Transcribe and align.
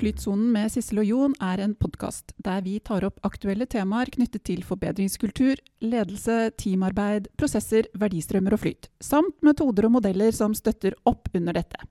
Flytsonen 0.00 0.46
med 0.54 0.70
Sissel 0.72 1.02
og 1.02 1.04
Jon 1.10 1.32
er 1.44 1.60
en 1.60 1.74
podkast 1.76 2.32
der 2.40 2.62
vi 2.64 2.78
tar 2.80 3.04
opp 3.04 3.18
aktuelle 3.26 3.66
temaer 3.68 4.08
knyttet 4.08 4.46
til 4.48 4.62
forbedringskultur, 4.64 5.60
ledelse, 5.84 6.36
teamarbeid, 6.56 7.26
prosesser, 7.36 7.84
verdistrømmer 8.00 8.56
og 8.56 8.62
flyt, 8.62 8.88
samt 9.04 9.36
metoder 9.44 9.90
og 9.90 9.98
modeller 9.98 10.32
som 10.32 10.54
støtter 10.56 10.96
opp 11.04 11.28
under 11.36 11.58
dette. 11.58 11.84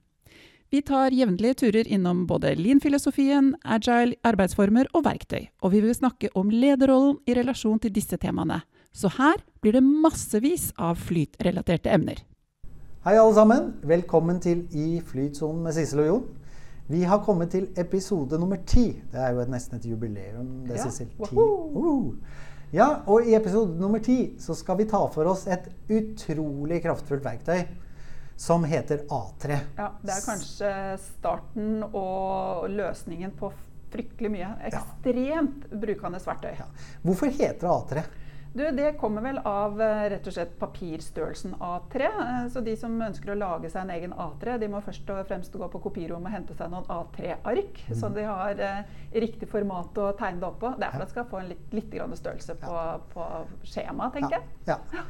Vi 0.73 0.81
tar 0.85 1.13
jevnlige 1.13 1.59
turer 1.61 1.85
innom 1.85 2.23
både 2.29 2.55
lean-filosofien, 2.57 3.51
agile 3.61 4.17
arbeidsformer 4.25 4.89
og 4.97 5.05
verktøy, 5.05 5.45
og 5.61 5.75
vi 5.75 5.83
vil 5.85 5.93
snakke 5.93 6.33
om 6.33 6.49
lederrollen 6.49 7.19
i 7.29 7.37
relasjon 7.37 7.77
til 7.85 7.93
disse 7.93 8.17
temaene. 8.17 8.63
Så 8.89 9.13
her 9.19 9.37
blir 9.61 9.77
det 9.77 9.85
massevis 9.85 10.71
av 10.81 10.97
flytrelaterte 10.97 11.93
emner. 11.93 12.25
Hei, 13.05 13.13
alle 13.15 13.37
sammen. 13.37 13.69
Velkommen 13.85 14.41
til 14.41 14.65
I 14.73 14.97
flytsonen 15.05 15.61
med 15.63 15.77
Sissel 15.77 16.07
og 16.07 16.09
Jon. 16.09 16.29
Vi 16.89 17.03
har 17.05 17.19
kommet 17.21 17.51
til 17.53 17.67
episode 17.77 18.39
nummer 18.41 18.57
ti. 18.65 18.87
Det 19.11 19.19
er 19.21 19.35
jo 19.35 19.43
et, 19.43 19.49
nesten 19.53 19.77
et 19.77 19.85
jubileum. 19.85 20.65
det, 20.65 20.77
Ja. 20.77 20.87
Sissel. 20.89 21.07
Uh. 21.37 22.15
Ja, 22.73 22.87
og 23.05 23.25
i 23.25 23.35
episode 23.35 23.77
nummer 23.79 23.99
ti 23.99 24.35
så 24.39 24.55
skal 24.57 24.77
vi 24.77 24.85
ta 24.89 25.03
for 25.13 25.25
oss 25.29 25.47
et 25.47 25.69
utrolig 25.89 26.81
kraftfullt 26.81 27.23
verktøy 27.25 27.63
som 28.37 28.63
heter 28.63 29.03
A3. 29.09 29.59
Ja, 29.77 29.89
det 30.01 30.15
er 30.15 30.25
kanskje 30.25 30.71
starten 31.03 31.83
og 31.93 32.69
løsningen 32.69 33.31
på 33.37 33.51
fryktelig 33.93 34.31
mye. 34.31 34.49
Ekstremt 34.69 35.69
brukende 35.69 36.21
verktøy. 36.25 36.55
Ja. 36.57 36.67
Hvorfor 37.03 37.25
heter 37.25 37.67
det 37.67 37.75
A3? 37.75 38.03
Du, 38.53 38.63
det 38.71 38.93
kommer 38.97 39.21
vel 39.21 39.37
av 39.45 39.81
eh, 39.81 40.03
rett 40.09 40.25
og 40.27 40.33
slett 40.33 40.55
papirstørrelsen 40.59 41.53
A3. 41.61 42.07
Eh, 42.07 42.47
Så 42.49 42.63
de 42.65 42.73
som 42.79 42.95
ønsker 43.05 43.33
å 43.33 43.37
lage 43.37 43.69
seg 43.69 43.83
en 43.83 43.93
egen 43.93 44.15
A3, 44.17 44.57
de 44.61 44.69
må 44.73 44.81
først 44.81 45.11
og 45.13 45.21
fremst 45.29 45.53
gå 45.53 45.69
på 45.69 45.81
kopirommet 45.83 46.31
og 46.31 46.35
hente 46.37 46.57
seg 46.57 46.73
noen 46.73 46.89
A3-ark. 46.89 47.83
Så 47.93 48.09
de 48.15 48.25
har 48.25 48.63
eh, 48.65 48.81
riktig 49.21 49.51
format 49.51 50.01
å 50.01 50.09
tegne 50.17 50.41
det 50.41 50.49
opp 50.49 50.59
på. 50.63 50.73
Det 50.79 50.87
er 50.87 50.95
for 50.95 51.05
at 51.05 51.11
de 51.11 51.17
skal 51.17 51.29
få 51.29 51.43
en 51.43 51.51
litt, 51.53 51.67
litt 51.77 51.93
grann 51.93 52.17
størrelse 52.17 52.57
på, 52.63 52.75
på 53.13 53.29
skjemaet, 53.69 54.17
tenker 54.17 54.39
jeg. 54.39 54.49
Ja. 54.71 54.79
ja. 54.97 55.05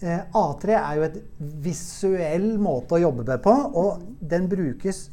Eh, 0.00 0.24
A3 0.40 0.76
er 0.80 0.96
jo 0.96 1.06
et 1.10 1.20
visuell 1.68 2.54
måte 2.62 2.96
å 2.96 3.02
jobbe 3.02 3.28
med 3.28 3.44
på, 3.44 3.52
og 3.76 4.06
den 4.24 4.48
brukes 4.48 5.10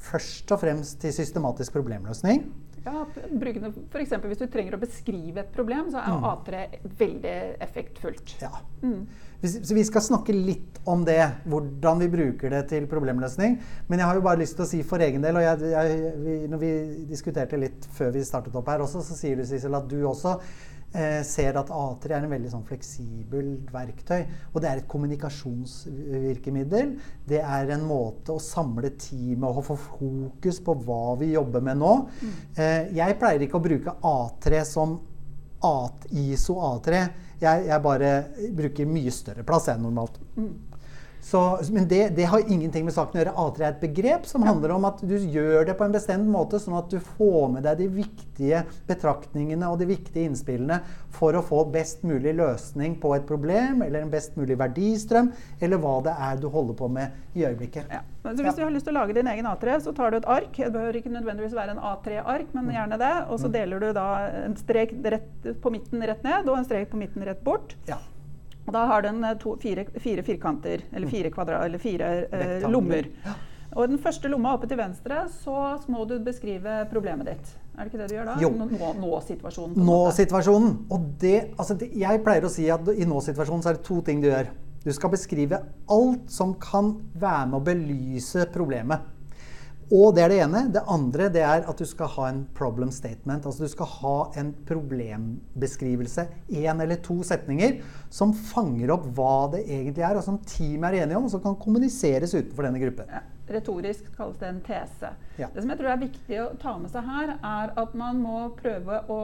først 0.00 0.48
og 0.56 0.62
fremst 0.62 1.02
til 1.02 1.12
systematisk 1.12 1.76
problemløsning. 1.76 2.46
Ja, 2.84 3.06
brukende, 3.28 3.72
for 3.92 4.00
eksempel, 4.00 4.30
hvis 4.32 4.40
du 4.40 4.46
trenger 4.48 4.76
å 4.76 4.80
beskrive 4.80 5.42
et 5.42 5.50
problem, 5.52 5.90
så 5.92 6.00
er 6.00 6.22
A3 6.30 6.62
veldig 7.00 7.34
effektfullt. 7.66 8.36
Ja. 8.40 8.62
Mm. 8.80 9.02
Så 9.40 9.76
vi 9.76 9.84
skal 9.88 10.04
snakke 10.04 10.34
litt 10.36 10.80
om 10.88 11.04
det, 11.04 11.20
hvordan 11.48 12.00
vi 12.00 12.08
bruker 12.12 12.52
det 12.52 12.62
til 12.72 12.88
problemløsning. 12.88 13.58
Men 13.88 14.02
jeg 14.02 14.08
har 14.08 14.16
jo 14.16 14.24
bare 14.24 14.40
lyst 14.40 14.56
til 14.56 14.64
å 14.64 14.70
si 14.70 14.80
for 14.86 15.04
egen 15.04 15.24
del, 15.24 15.36
og 15.40 15.44
jeg, 15.44 15.72
jeg, 15.74 16.16
vi, 16.24 16.36
når 16.48 16.62
vi 16.64 16.72
diskuterte 17.08 17.60
litt 17.60 17.88
før 17.96 18.12
vi 18.16 18.24
startet 18.24 18.56
opp 18.56 18.68
her 18.72 18.84
også, 18.84 19.04
så 19.04 19.16
sier 19.16 19.40
du 19.40 19.44
Sissel, 19.48 19.76
at 19.76 19.88
du 19.88 20.00
også 20.08 20.38
eh, 20.94 21.22
ser 21.26 21.56
at 21.60 21.68
A3 21.70 22.10
er 22.16 22.24
en 22.24 22.30
veldig 22.32 22.50
sånn 22.52 22.64
fleksibelt 22.68 23.70
verktøy. 23.74 24.22
Og 24.54 24.60
det 24.62 24.70
er 24.70 24.76
et 24.82 24.88
kommunikasjonsvirkemiddel. 24.90 26.94
Det 27.28 27.40
er 27.42 27.70
en 27.74 27.84
måte 27.88 28.32
å 28.34 28.40
samle 28.42 28.90
teamet 29.00 29.48
og 29.50 29.64
få 29.70 29.76
fokus 29.84 30.60
på 30.64 30.72
hva 30.84 31.16
vi 31.20 31.32
jobber 31.34 31.60
med 31.64 31.76
nå. 31.82 31.92
Eh, 32.56 32.90
jeg 32.96 33.18
pleier 33.20 33.40
ikke 33.46 33.60
å 33.60 33.64
bruke 33.64 33.90
A3 34.02 34.64
som 34.68 34.98
A- 35.62 35.90
ISO 36.16 36.54
A3. 36.64 37.02
Jeg, 37.40 37.66
jeg 37.68 37.82
bare 37.84 38.10
bruker 38.56 38.86
mye 38.88 39.10
større 39.12 39.44
plass 39.44 39.68
enn 39.72 39.82
normalt. 39.84 40.16
Så, 41.22 41.58
men 41.70 41.88
det, 41.88 42.08
det 42.16 42.24
har 42.32 42.40
ingenting 42.48 42.86
med 42.86 42.94
saken 42.96 43.18
å 43.18 43.20
gjøre. 43.20 43.34
A3 43.36 43.62
er 43.62 43.74
et 43.74 43.82
begrep 43.82 44.26
som 44.28 44.44
handler 44.46 44.72
om 44.74 44.86
at 44.88 45.02
du 45.04 45.16
gjør 45.18 45.66
det 45.68 45.76
på 45.76 45.84
en 45.84 45.94
bestemt 45.94 46.28
måte, 46.30 46.58
sånn 46.62 46.78
at 46.78 46.88
du 46.92 46.96
får 47.18 47.50
med 47.52 47.66
deg 47.68 47.82
de 47.82 47.88
viktige 48.00 48.62
betraktningene 48.88 49.68
og 49.68 49.78
de 49.82 49.90
viktige 49.92 50.30
innspillene 50.30 50.80
for 51.12 51.36
å 51.36 51.42
få 51.44 51.66
best 51.72 52.06
mulig 52.08 52.32
løsning 52.38 52.96
på 53.02 53.12
et 53.16 53.26
problem, 53.28 53.82
eller 53.84 54.06
en 54.06 54.12
best 54.12 54.38
mulig 54.40 54.56
verdistrøm, 54.60 55.32
eller 55.60 55.82
hva 55.82 55.98
det 56.06 56.14
er 56.30 56.40
du 56.40 56.48
holder 56.52 56.78
på 56.78 56.88
med 56.92 57.36
i 57.36 57.44
øyeblikket. 57.44 57.90
Ja. 57.92 58.00
Men 58.24 58.36
Så 58.36 58.44
hvis 58.44 58.56
du 58.56 58.62
har 58.64 58.72
lyst 58.72 58.88
til 58.88 58.96
å 58.96 59.00
lage 59.00 59.16
din 59.16 59.28
egen 59.32 59.48
A3, 59.48 59.78
så 59.84 59.94
tar 59.96 60.12
du 60.12 60.18
et 60.18 60.28
ark. 60.28 60.52
Det 60.56 60.72
behøver 60.72 61.00
ikke 61.00 61.12
nødvendigvis 61.12 61.56
være 61.56 61.76
en 61.76 61.82
A3-ark, 61.90 62.52
men 62.56 62.72
gjerne 62.74 62.98
det. 63.00 63.12
Og 63.32 63.40
så 63.40 63.48
deler 63.52 63.80
du 63.80 63.92
da 63.96 64.08
en 64.44 64.56
strek 64.60 64.92
rett 65.14 65.50
på 65.62 65.72
midten 65.72 66.04
rett 66.04 66.24
ned 66.26 66.48
og 66.48 66.58
en 66.58 66.68
strek 66.68 66.90
på 66.92 67.00
midten 67.00 67.24
rett 67.24 67.40
bort. 67.44 67.76
Ja. 67.88 67.96
Da 68.74 68.86
har 68.90 69.06
den 69.06 69.22
eh, 69.24 69.36
to, 69.40 69.56
fire, 69.60 69.86
fire 70.00 70.24
firkanter, 70.26 70.84
eller 70.92 71.10
fire, 71.10 71.30
kvadra, 71.34 71.62
eller 71.66 71.82
fire 71.82 72.10
eh, 72.30 72.68
lommer. 72.70 73.08
Og 73.70 73.84
i 73.84 73.90
den 73.92 74.00
første 74.02 74.30
lomma 74.30 74.56
oppe 74.56 74.66
til 74.70 74.80
venstre, 74.80 75.24
så 75.44 75.76
må 75.92 76.02
du 76.10 76.16
beskrive 76.26 76.80
problemet 76.90 77.28
ditt. 77.30 77.52
Er 77.76 77.86
det 77.86 77.92
ikke 77.92 78.00
det 78.00 78.08
du 78.10 78.16
gjør 78.16 78.32
da? 78.32 78.34
Jo. 78.42 78.50
Nå-situasjonen. 78.98 79.76
Måte. 79.76 79.86
Nå-situasjonen. 79.86 80.72
Og 80.90 81.06
det, 81.22 81.36
altså 81.54 81.76
det, 81.78 81.92
jeg 82.00 82.22
pleier 82.26 82.46
å 82.46 82.50
si 82.50 82.66
at 82.72 82.90
i 82.90 83.06
nå-situasjonen 83.06 83.62
så 83.64 83.70
er 83.70 83.78
det 83.78 83.86
to 83.86 84.00
ting 84.06 84.24
du 84.24 84.28
gjør. 84.28 84.50
Du 84.80 84.90
skal 84.96 85.12
beskrive 85.12 85.60
alt 85.92 86.30
som 86.32 86.56
kan 86.60 86.94
være 87.20 87.46
med 87.52 87.58
å 87.60 87.64
belyse 87.64 88.46
problemet. 88.52 89.06
Og 89.90 90.14
det 90.14 90.22
er 90.22 90.30
det 90.30 90.38
ene. 90.44 90.60
Det 90.70 90.82
andre 90.86 91.26
det 91.34 91.42
er 91.42 91.64
at 91.66 91.80
du 91.80 91.86
skal 91.88 92.12
ha 92.14 92.28
en 92.30 92.44
problem 92.54 92.92
statement. 92.94 93.46
Altså 93.46 93.66
du 93.66 93.72
skal 93.72 93.88
ha 93.96 94.16
en 94.38 94.52
problembeskrivelse, 94.68 96.26
én 96.62 96.82
eller 96.82 97.00
to 97.02 97.16
setninger, 97.26 97.80
som 98.08 98.30
fanger 98.34 98.92
opp 98.94 99.08
hva 99.16 99.50
det 99.56 99.64
egentlig 99.66 100.04
er, 100.06 100.18
og 100.20 100.22
som 100.26 100.38
teamet 100.46 100.92
er 100.94 101.02
enige 101.02 101.18
om, 101.18 101.26
og 101.26 101.34
som 101.34 101.42
kan 101.42 101.58
kommuniseres 101.58 102.36
utenfor 102.36 102.68
denne 102.68 102.82
gruppen. 102.82 103.10
Ja, 103.10 103.24
retorisk 103.56 104.12
kalles 104.14 104.38
det 104.38 104.52
en 104.52 104.60
tese. 104.66 105.10
Ja. 105.40 105.50
Det 105.50 105.64
som 105.64 105.74
jeg 105.74 105.82
tror 105.82 105.90
er 105.90 106.04
viktig 106.04 106.38
å 106.44 106.52
ta 106.62 106.76
med 106.78 106.94
seg 106.94 107.10
her, 107.10 107.34
er 107.40 107.74
at 107.82 107.98
man 107.98 108.22
må 108.22 108.44
prøve 108.60 109.02
å 109.10 109.20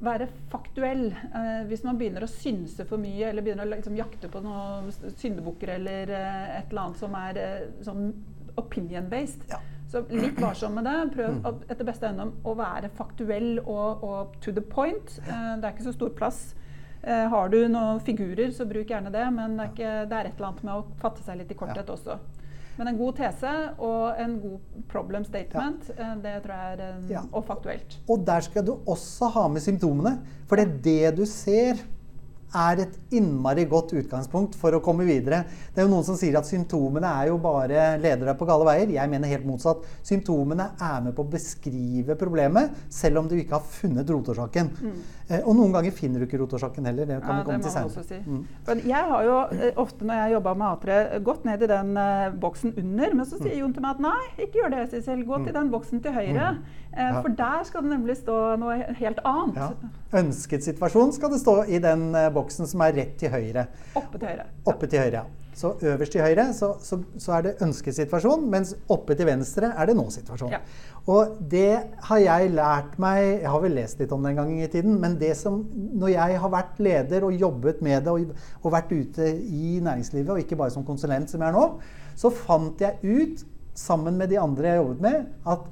være 0.00 0.30
faktuell. 0.52 1.08
Eh, 1.10 1.66
hvis 1.66 1.82
man 1.84 1.98
begynner 1.98 2.24
å 2.24 2.30
synse 2.30 2.86
for 2.88 3.02
mye, 3.02 3.26
eller 3.32 3.42
begynner 3.42 3.66
å 3.66 3.74
liksom 3.74 3.98
jakte 3.98 4.30
på 4.30 4.40
noen 4.44 4.86
syndebukker 5.18 5.74
eller 5.80 6.14
eh, 6.14 6.54
et 6.60 6.70
eller 6.70 6.86
annet 6.86 7.02
som 7.02 7.18
er 7.18 7.42
eh, 7.42 7.66
sånn 7.84 8.12
opinion-based, 8.60 9.50
Ja. 9.50 9.58
Så 9.90 10.04
litt 10.10 10.38
varsom 10.40 10.74
med 10.78 10.84
det. 10.86 10.96
Prøv 11.16 11.42
å- 11.42 11.54
etter 11.68 11.84
beste 11.88 12.06
evne 12.08 12.28
å 12.46 12.54
være 12.58 12.90
faktuell 12.96 13.58
og, 13.66 14.04
og 14.04 14.36
to 14.40 14.52
the 14.52 14.60
point. 14.62 15.18
Eh, 15.26 15.56
det 15.60 15.64
er 15.64 15.72
ikke 15.74 15.88
så 15.90 15.94
stor 15.96 16.10
plass. 16.10 16.54
Eh, 17.02 17.28
har 17.32 17.48
du 17.48 17.56
noen 17.68 18.00
figurer, 18.04 18.50
så 18.52 18.66
bruk 18.68 18.86
gjerne 18.92 19.10
det, 19.12 19.24
men 19.32 19.56
det 19.56 19.64
er, 19.66 19.72
ikke, 19.72 19.94
det 20.10 20.18
er 20.18 20.28
et 20.28 20.36
eller 20.36 20.48
annet 20.50 20.62
med 20.68 20.74
å 20.74 20.84
fatte 21.00 21.24
seg 21.24 21.38
litt 21.40 21.50
i 21.50 21.54
korthet 21.58 21.88
også. 21.90 22.18
Men 22.78 22.88
en 22.88 22.96
god 23.00 23.16
tese 23.18 23.50
og 23.82 24.18
en 24.20 24.36
god 24.40 24.84
problem 24.88 25.24
statement, 25.24 25.90
ja. 25.98 26.14
det 26.22 26.36
tror 26.44 26.54
jeg 26.56 26.78
er 26.80 26.94
Ja. 27.10 27.22
og 27.32 27.44
faktuelt. 27.48 27.96
Og 28.08 28.22
der 28.24 28.40
skal 28.46 28.64
du 28.64 28.74
også 28.88 29.28
ha 29.34 29.48
med 29.48 29.60
symptomene. 29.60 30.14
For 30.48 30.56
det 30.56 30.68
er 30.68 30.78
det 31.10 31.16
du 31.18 31.24
ser, 31.28 31.82
er 32.54 32.80
et 32.82 32.98
innmari 33.14 33.64
godt 33.70 33.92
utgangspunkt 33.94 34.56
for 34.58 34.72
å 34.74 34.80
komme 34.82 35.04
videre. 35.06 35.44
Det 35.74 35.82
er 35.82 35.86
jo 35.86 35.92
noen 35.94 36.04
som 36.04 36.16
sier 36.18 36.36
at 36.38 36.46
symptomene 36.48 37.06
er 37.22 37.28
jo 37.30 37.38
bare 37.38 37.96
leder 38.02 38.26
deg 38.26 38.38
på 38.40 38.46
gale 38.48 38.64
veier. 38.66 38.90
Jeg 38.90 39.10
mener 39.12 39.28
helt 39.28 39.46
motsatt. 39.46 39.84
Symptomene 40.02 40.70
er 40.80 41.00
med 41.04 41.14
på 41.14 41.22
å 41.22 41.30
beskrive 41.30 42.16
problemet, 42.18 42.70
selv 42.90 43.18
om 43.22 43.28
du 43.30 43.36
ikke 43.38 43.58
har 43.58 43.66
funnet 43.78 44.10
rotårsaken. 44.10 44.70
Mm. 44.80 45.00
og 45.46 45.54
noen 45.54 45.70
ganger 45.76 45.92
finner 45.94 46.18
du 46.18 46.26
ikke 46.26 46.40
rotårsaken 46.42 46.86
heller. 46.90 47.06
Det 47.06 47.20
kan 47.22 47.30
Mm. 47.30 47.36
Ja, 47.36 47.42
vi 47.42 47.44
komme 47.46 47.62
til 47.62 47.70
senere. 47.70 48.04
si. 48.04 48.18
Mm. 48.26 48.80
Jeg 48.88 49.04
har 49.10 49.22
jo 49.24 49.36
eh, 49.54 49.72
ofte 49.76 50.04
når 50.04 50.14
jeg 50.24 50.32
jobba 50.32 50.54
med 50.54 50.66
A3, 50.80 51.22
gått 51.22 51.44
ned 51.44 51.62
i 51.62 51.66
den 51.70 51.96
uh, 51.96 52.30
boksen 52.34 52.74
under, 52.76 53.14
men 53.14 53.24
så 53.26 53.38
Mm. 53.38 53.42
sier 53.46 53.58
Jon 53.60 53.72
til 53.72 53.82
meg 53.82 53.90
at 53.90 54.00
nei, 54.00 54.44
ikke 54.44 54.58
gjør 54.58 54.70
det, 54.70 54.90
Sissel. 54.90 55.24
Gå 55.24 55.44
til 55.44 55.52
den 55.54 55.70
boksen 55.70 56.02
til 56.02 56.12
høyre. 56.12 56.58
Eh, 56.92 57.12
Ja. 57.12 57.20
For 57.22 57.28
der 57.28 57.62
skal 57.64 57.82
det 57.82 57.90
nemlig 57.92 58.16
stå 58.18 58.56
noe 58.58 58.74
helt 58.98 59.18
annet. 59.24 59.54
Ja. 59.56 59.70
Ønsket 60.18 60.64
situasjon 60.66 61.12
skal 61.14 61.30
det 61.30 61.38
stå 61.40 61.54
i 61.68 61.78
den 61.78 62.12
eh, 62.16 62.30
boksen 62.40 62.70
som 62.70 62.82
er 62.86 62.96
rett 62.96 63.14
til 63.20 63.32
høyre. 63.32 63.68
Oppe 63.94 64.18
til 64.18 64.32
høyre. 64.32 64.48
Oppe 64.72 64.88
til 64.90 65.04
høyre, 65.04 65.22
ja. 65.22 65.28
Så 65.60 65.72
øverst 65.82 66.14
til 66.14 66.22
høyre 66.22 66.44
så, 66.54 66.70
så, 66.80 67.00
så 67.18 67.34
er 67.36 67.42
det 67.44 67.52
ønskesituasjon, 67.64 68.46
mens 68.52 68.70
oppe 68.88 69.16
til 69.18 69.26
venstre 69.28 69.72
er 69.76 69.90
det 69.90 69.96
nå-situasjon. 69.98 70.52
Ja. 70.54 70.60
Og 71.10 71.36
det 71.50 71.80
har 72.06 72.20
jeg 72.22 72.52
lært 72.52 72.98
meg 73.00 73.18
Jeg 73.40 73.48
har 73.50 73.62
vel 73.64 73.74
lest 73.78 74.00
litt 74.00 74.12
om 74.14 74.22
det 74.24 74.32
en 74.32 74.40
gang 74.42 74.52
i 74.60 74.68
tiden, 74.70 74.98
men 75.00 75.16
det 75.20 75.32
som 75.38 75.62
Når 75.72 76.12
jeg 76.12 76.40
har 76.42 76.52
vært 76.52 76.80
leder 76.82 77.26
og 77.26 77.34
jobbet 77.34 77.80
med 77.84 78.04
det 78.06 78.14
og, 78.14 78.34
og 78.62 78.74
vært 78.76 78.92
ute 78.92 79.26
i 79.26 79.80
næringslivet, 79.82 80.30
og 80.30 80.42
ikke 80.42 80.58
bare 80.60 80.74
som 80.74 80.86
konsulent 80.86 81.32
som 81.32 81.42
jeg 81.42 81.50
er 81.50 81.56
nå, 81.56 81.66
så 82.16 82.30
fant 82.34 82.80
jeg 82.80 83.00
ut, 83.02 83.44
sammen 83.74 84.16
med 84.18 84.28
de 84.32 84.38
andre 84.40 84.68
jeg 84.68 84.80
jobbet 84.80 85.00
med, 85.00 85.28
at 85.48 85.68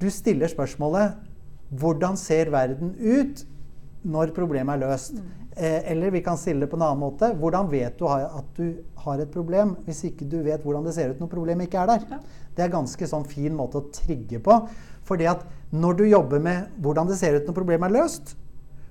du 0.00 0.08
stiller 0.12 0.50
spørsmålet 0.50 1.18
Hvordan 1.70 2.16
ser 2.18 2.50
verden 2.50 2.96
ut 2.98 3.44
når 4.02 4.32
problemet 4.34 4.74
er 4.74 4.88
løst? 4.88 5.20
Eh, 5.20 5.39
eller 5.60 6.12
vi 6.14 6.22
kan 6.24 6.38
stille 6.40 6.64
det 6.64 6.70
på 6.72 6.78
en 6.78 6.84
annen 6.86 7.02
måte. 7.02 7.32
Hvordan 7.36 7.68
vet 7.70 7.98
du 7.98 8.06
at 8.08 8.52
du 8.56 8.80
har 9.04 9.20
et 9.20 9.32
problem 9.32 9.74
hvis 9.86 10.02
ikke 10.08 10.28
du 10.30 10.38
vet 10.46 10.62
hvordan 10.64 10.86
det 10.86 10.94
ser 10.96 11.12
ut 11.12 11.20
når 11.20 11.32
problemet 11.32 11.68
ikke 11.68 11.82
er 11.82 11.90
der? 11.92 12.06
Ja. 12.10 12.20
Det 12.56 12.64
er 12.64 12.70
en 12.70 12.78
ganske 12.80 13.08
sånn 13.10 13.26
fin 13.28 13.54
måte 13.56 13.80
å 13.80 13.88
trigge 13.94 14.40
på. 14.42 14.56
Fordi 15.08 15.28
at 15.30 15.44
når 15.70 16.00
du 16.00 16.04
jobber 16.08 16.42
med 16.42 16.80
hvordan 16.82 17.10
det 17.10 17.18
ser 17.20 17.36
ut 17.36 17.48
når 17.48 17.56
problemet 17.56 17.90
er 17.90 17.98
løst, 18.00 18.34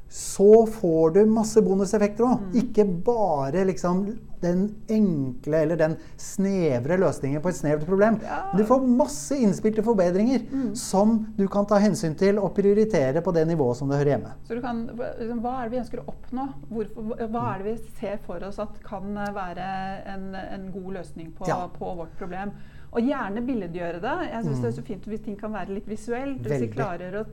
så 0.09 0.65
får 0.65 1.11
du 1.13 1.19
masse 1.29 1.61
bonuseffekter 1.61 2.25
òg. 2.25 2.47
Ikke 2.57 2.85
bare 3.05 3.61
liksom 3.69 4.07
den 4.41 4.61
enkle 4.89 5.59
eller 5.65 5.75
den 5.77 5.93
snevre 6.17 6.95
løsningen 7.01 7.41
på 7.43 7.51
et 7.51 7.57
snevert 7.59 7.85
problem. 7.85 8.17
Ja. 8.23 8.39
Du 8.55 8.63
får 8.65 8.85
masse 8.87 9.35
innspill 9.37 9.75
til 9.75 9.85
forbedringer 9.85 10.45
som 10.79 11.17
du 11.37 11.43
kan 11.51 11.67
ta 11.69 11.77
hensyn 11.83 12.15
til 12.17 12.39
og 12.39 12.53
prioritere 12.57 13.21
på 13.25 13.33
det 13.35 13.45
nivået 13.51 13.77
som 13.77 13.91
det 13.91 13.99
hører 13.99 14.13
hjemme. 14.15 14.33
Så 14.47 14.55
du 14.57 14.63
kan, 14.63 14.81
liksom, 14.95 15.43
Hva 15.43 15.53
er 15.59 15.69
det 15.69 15.75
vi 15.75 15.81
ønsker 15.83 16.01
å 16.01 16.07
oppnå? 16.13 16.47
Hvorfor, 16.71 17.13
hva 17.35 17.45
er 17.53 17.61
det 17.63 17.69
vi 17.69 17.93
ser 17.99 18.17
for 18.25 18.47
oss 18.47 18.59
at 18.63 18.79
kan 18.87 19.13
være 19.35 19.69
en, 20.15 20.29
en 20.39 20.69
god 20.73 20.93
løsning 21.01 21.33
på, 21.37 21.45
Ja. 21.51 21.67
på 21.75 21.93
vårt 21.99 22.15
problem? 22.17 22.55
Og 22.89 23.05
gjerne 23.05 23.41
billedgjøre 23.45 23.99
det. 24.01 24.13
Jeg 24.31 24.43
synes 24.47 24.61
det 24.63 24.69
er 24.71 24.75
så 24.79 24.83
fint 24.87 25.03
hvis 25.11 25.21
ting 25.25 25.35
kan 25.39 25.53
være 25.53 25.75
litt 25.75 25.89
visuelt. 25.89 26.39
Hvis 26.41 26.63
vi 26.63 26.69
klarer 26.73 27.19
å 27.19 27.25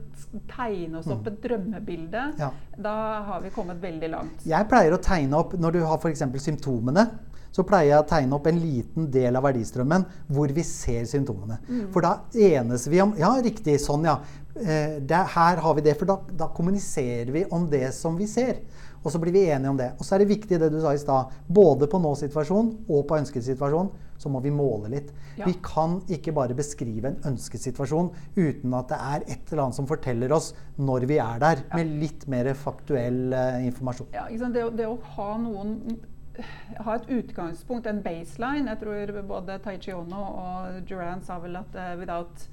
tegne 0.51 0.99
oss 0.99 1.07
opp 1.09 1.25
et 1.31 1.39
drømmebilde, 1.41 2.25
Ja. 2.37 2.51
da 2.77 3.23
har 3.23 3.41
vi 3.41 3.49
kommet 3.55 3.81
veldig 3.81 4.09
langt. 4.13 4.45
Jeg 4.45 4.69
pleier 4.69 4.93
å 4.93 5.01
tegne 5.01 5.33
opp 5.39 5.53
når 5.57 5.71
du 5.73 5.79
har 5.85 5.97
f.eks. 5.97 6.21
symptomene. 6.45 7.07
Så 7.51 7.63
pleier 7.65 7.95
jeg 7.95 8.03
å 8.03 8.07
tegne 8.07 8.35
opp 8.37 8.45
en 8.51 8.59
liten 8.61 9.09
del 9.09 9.35
av 9.35 9.43
verdistrømmen 9.47 10.03
hvor 10.29 10.51
vi 10.53 10.61
ser 10.61 11.07
symptomene. 11.09 11.57
For 11.91 12.01
da 12.05 12.11
enes 12.35 12.85
vi 12.87 12.99
om 13.01 13.15
Ja, 13.17 13.31
riktig, 13.41 13.79
sånn, 13.81 14.03
ja. 14.05 14.19
Eh, 14.57 14.99
det, 14.99 15.23
her 15.33 15.57
har 15.63 15.73
vi 15.73 15.81
det. 15.81 15.97
For 15.97 16.05
da, 16.05 16.19
da 16.37 16.47
kommuniserer 16.53 17.31
vi 17.33 17.45
om 17.49 17.67
det 17.69 17.93
som 17.95 18.17
vi 18.17 18.27
ser. 18.29 18.59
Og 19.07 19.13
så 19.13 19.21
blir 19.23 19.31
vi 19.31 19.45
enige 19.47 19.71
om 19.71 19.77
det. 19.79 19.93
Og 19.95 20.03
så 20.03 20.17
er 20.17 20.23
det 20.23 20.33
viktig 20.33 20.59
det 20.59 20.67
du 20.73 20.81
sa 20.83 20.91
i 20.91 20.99
stad. 20.99 21.31
Både 21.47 21.87
på 21.87 22.01
nå-situasjon 22.03 22.73
og 22.89 23.05
på 23.07 23.19
ønsket 23.21 23.45
situasjon 23.45 23.93
så 24.17 24.31
må 24.33 24.41
vi 24.43 24.51
måle 24.51 24.89
litt. 24.91 25.13
Ja. 25.37 25.45
Vi 25.45 25.53
kan 25.63 25.99
ikke 26.11 26.33
bare 26.35 26.57
beskrive 26.57 27.11
en 27.11 27.19
ønsket 27.31 27.63
situasjon 27.63 28.09
uten 28.35 28.75
at 28.75 28.91
det 28.91 28.97
er 28.97 29.25
et 29.27 29.53
eller 29.53 29.67
annet 29.67 29.77
som 29.77 29.87
forteller 29.87 30.33
oss 30.35 30.51
når 30.81 31.07
vi 31.07 31.21
er 31.21 31.39
der, 31.43 31.63
med 31.77 31.95
litt 32.01 32.25
mer 32.31 32.49
faktuell 32.57 33.31
uh, 33.31 33.63
informasjon. 33.63 34.09
Ja? 34.17 34.27
Det, 34.27 34.65
det 34.79 34.89
å 34.89 34.97
ha 35.15 35.31
noen 35.39 35.99
ha 36.85 36.97
et 36.97 37.07
utgangspunkt, 37.09 37.87
en 37.89 38.03
baseline. 38.05 38.69
Jeg 38.69 38.81
tror 38.83 39.13
både 39.29 39.57
Taichi 39.63 39.93
Ono 39.95 40.23
og 40.27 40.81
Duran 40.89 41.23
sa 41.25 41.39
vel 41.41 41.57
at 41.59 41.77
uh, 41.77 41.93
without, 41.99 42.47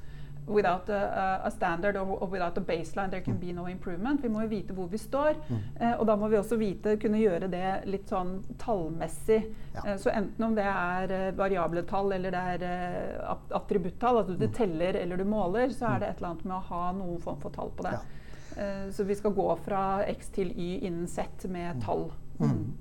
without 0.47 0.89
a, 0.93 1.41
a 1.45 1.51
standard 1.51 1.97
or, 1.97 2.19
or 2.21 2.29
without 2.29 2.59
a 2.59 2.61
baseline 2.61 3.11
there 3.11 3.23
can 3.25 3.39
be 3.41 3.53
no 3.53 3.67
improvement. 3.67 4.21
Vi 4.23 4.29
må 4.29 4.43
jo 4.45 4.49
vite 4.51 4.75
hvor 4.77 4.89
vi 4.93 4.99
står. 5.01 5.39
Eh, 5.81 5.95
og 5.99 6.07
da 6.07 6.17
må 6.21 6.29
vi 6.29 6.37
også 6.37 6.59
vite, 6.61 6.97
kunne 7.01 7.21
gjøre 7.23 7.49
det 7.53 7.71
litt 7.89 8.11
sånn 8.13 8.37
tallmessig. 8.61 9.41
Ja. 9.75 9.87
Eh, 9.87 9.97
så 10.03 10.13
enten 10.13 10.45
om 10.45 10.55
det 10.57 10.67
er 10.69 11.15
eh, 11.17 11.31
variable 11.39 11.83
tall 11.89 12.13
eller 12.13 12.35
det 12.35 12.43
er 12.57 12.67
eh, 12.69 13.31
at- 13.33 13.55
attributtall, 13.57 14.21
at 14.25 14.35
du 14.39 14.47
teller 14.53 15.01
eller 15.01 15.17
du 15.17 15.25
måler, 15.25 15.73
så 15.73 15.95
er 15.95 16.03
det 16.05 16.11
et 16.11 16.21
eller 16.21 16.35
annet 16.35 16.45
med 16.51 16.59
å 16.59 16.67
ha 16.69 16.83
noen 16.93 17.21
form 17.25 17.41
for 17.41 17.55
tall 17.57 17.73
på 17.77 17.89
det. 17.89 17.97
Ja. 17.97 18.21
Eh, 18.55 18.85
så 18.93 19.07
vi 19.09 19.17
skal 19.19 19.33
gå 19.35 19.49
fra 19.65 20.03
X 20.13 20.29
til 20.37 20.53
Y 20.53 20.85
innen 20.85 21.09
Z 21.09 21.49
med 21.49 21.81
tall. 21.83 22.11
Mm. 22.39 22.75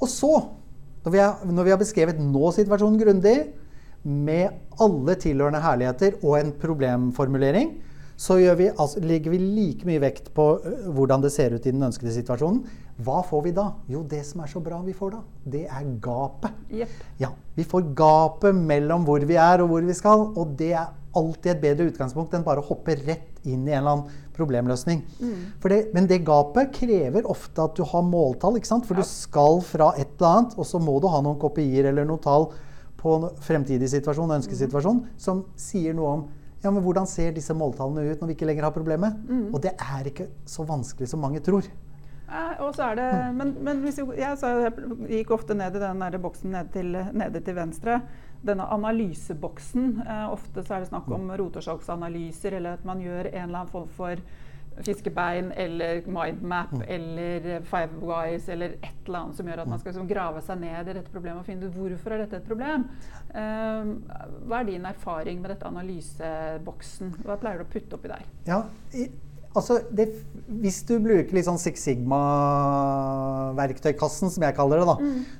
Og 0.00 0.08
så, 0.08 0.32
når 1.04 1.12
vi, 1.12 1.18
har, 1.20 1.44
når 1.44 1.64
vi 1.68 1.70
har 1.76 1.78
beskrevet 1.80 2.18
nå-situasjonen 2.24 2.98
grundig, 3.04 3.36
med 4.06 4.80
alle 4.82 5.16
tilhørende 5.18 5.60
herligheter 5.64 6.16
og 6.22 6.38
en 6.38 6.54
problemformulering, 6.62 7.74
så 8.16 8.38
vi, 8.56 8.70
altså, 8.70 9.00
legger 9.04 9.34
vi 9.34 9.38
like 9.42 9.84
mye 9.84 10.00
vekt 10.00 10.30
på 10.36 10.44
hvordan 10.96 11.20
det 11.24 11.34
ser 11.34 11.52
ut 11.52 11.66
i 11.66 11.72
den 11.74 11.84
ønskede 11.84 12.14
situasjonen. 12.14 12.62
Hva 13.04 13.20
får 13.28 13.42
vi 13.44 13.52
da? 13.52 13.66
Jo, 13.92 14.00
det 14.08 14.22
som 14.24 14.40
er 14.40 14.48
så 14.48 14.62
bra 14.64 14.78
vi 14.80 14.94
får 14.96 15.18
da, 15.18 15.18
det 15.52 15.64
er 15.68 15.88
gapet. 16.00 16.54
Yep. 16.72 16.94
Ja, 17.20 17.34
Vi 17.56 17.64
får 17.64 17.90
gapet 17.96 18.56
mellom 18.56 19.04
hvor 19.04 19.20
vi 19.20 19.36
er 19.36 19.60
og 19.64 19.68
hvor 19.68 19.84
vi 19.84 19.96
skal, 19.96 20.30
og 20.32 20.56
det 20.56 20.72
er 20.72 20.94
alltid 21.16 21.50
et 21.52 21.60
bedre 21.60 21.90
utgangspunkt 21.90 22.34
enn 22.36 22.44
bare 22.44 22.60
å 22.60 22.68
hoppe 22.68 22.96
rett 23.02 23.44
inn 23.44 23.68
i 23.68 23.72
en 23.72 23.82
eller 23.82 23.92
annen 23.92 24.24
problemløsning. 24.36 25.02
For 25.60 25.72
det, 25.72 25.92
men 25.96 26.08
det 26.08 26.24
gapet 26.26 26.72
krever 26.76 27.28
ofte 27.28 27.64
at 27.64 27.76
du 27.76 27.84
har 27.88 28.04
måltall, 28.04 28.58
ikke 28.58 28.68
sant? 28.68 28.88
for 28.88 28.96
du 28.96 29.04
skal 29.04 29.60
fra 29.64 29.92
et 29.96 30.16
eller 30.16 30.32
annet, 30.32 30.56
og 30.56 30.68
så 30.68 30.80
må 30.80 30.98
du 31.00 31.08
ha 31.12 31.20
noen 31.24 31.40
kopier 31.40 31.88
eller 31.88 32.08
noen 32.08 32.24
tall 32.24 32.50
på 33.06 33.16
fremtidig 33.46 33.88
situasjon, 33.92 34.34
ønskesituasjon, 34.40 35.04
som 35.20 35.46
sier 35.60 35.94
noe 35.96 36.16
om 36.16 36.26
ja, 36.64 36.72
men 36.72 36.82
hvordan 36.82 37.06
ser 37.06 37.34
disse 37.36 37.54
måltallene 37.54 38.10
ut 38.10 38.22
når 38.22 38.30
vi 38.30 38.34
ikke 38.34 38.46
lenger 38.48 38.66
har 38.66 38.74
problemet? 38.74 39.18
Og 39.54 39.60
det 39.62 39.76
er 39.78 40.08
ikke 40.10 40.30
så 40.48 40.64
vanskelig 40.66 41.06
som 41.12 41.22
mange 41.22 41.42
tror. 41.44 41.68
Er 42.26 42.96
det, 42.98 43.10
men, 43.36 43.52
men 43.62 43.82
hvis 43.84 44.00
vi, 44.00 44.16
jeg, 44.18 44.72
gikk 45.12 45.30
ofte 45.36 45.54
ned 45.54 45.76
i 45.78 45.82
den 45.82 46.22
boksen 46.22 46.50
nede 46.56 46.72
til, 46.74 46.96
nede 47.14 47.42
til 47.44 47.54
venstre. 47.54 48.00
Denne 48.46 48.66
analyseboksen. 48.74 50.02
Eh, 50.02 50.24
ofte 50.32 50.64
så 50.64 50.74
er 50.74 50.82
det 50.82 50.90
snakk 50.90 51.06
om 51.14 51.30
rotårsaksanalyser, 51.38 52.58
eller 52.58 52.80
at 52.80 52.84
man 52.88 53.00
gjør 53.00 53.30
en 53.30 53.46
eller 53.46 53.60
annen 53.62 53.72
form 53.72 53.88
for 53.94 54.18
fiskebein 54.84 55.52
eller 55.56 56.02
mindmap 56.10 56.72
eller 56.86 57.60
five 57.64 57.88
wise 58.02 58.52
eller 58.52 58.70
et 58.80 59.06
eller 59.06 59.18
annet 59.20 59.36
som 59.38 59.46
gjør 59.48 59.60
at 59.62 59.68
man 59.70 59.78
skal 59.80 59.90
liksom 59.92 60.08
grave 60.10 60.40
seg 60.44 60.56
ned 60.60 60.88
i 60.90 60.96
dette 60.98 61.14
problemet 61.14 61.40
og 61.40 61.46
finne 61.48 61.66
ut 61.66 61.76
hvorfor 61.76 62.10
er 62.12 62.18
dette 62.24 62.36
et 62.40 62.48
problem. 62.48 62.80
Um, 63.32 63.86
hva 64.48 64.56
er 64.60 64.66
din 64.70 64.84
erfaring 64.88 65.36
med 65.42 65.48
dette 65.54 65.70
analyseboksen? 65.70 67.06
Hva 67.24 67.34
pleier 67.40 67.58
du 67.60 67.64
å 67.66 67.72
putte 67.72 67.92
oppi 67.98 68.08
der? 68.12 68.22
Ja, 68.48 68.58
i, 68.96 68.98
altså 69.56 69.74
det, 69.90 70.06
Hvis 70.46 70.82
du 70.88 70.94
bruker 71.02 71.34
litt 71.36 71.48
sånn 71.48 71.58
Six 71.60 71.76
Sigma-verktøykassen, 71.88 74.28
som 74.32 74.42
jeg 74.46 74.56
kaller 74.58 74.76
det, 74.82 74.88
da, 74.90 74.96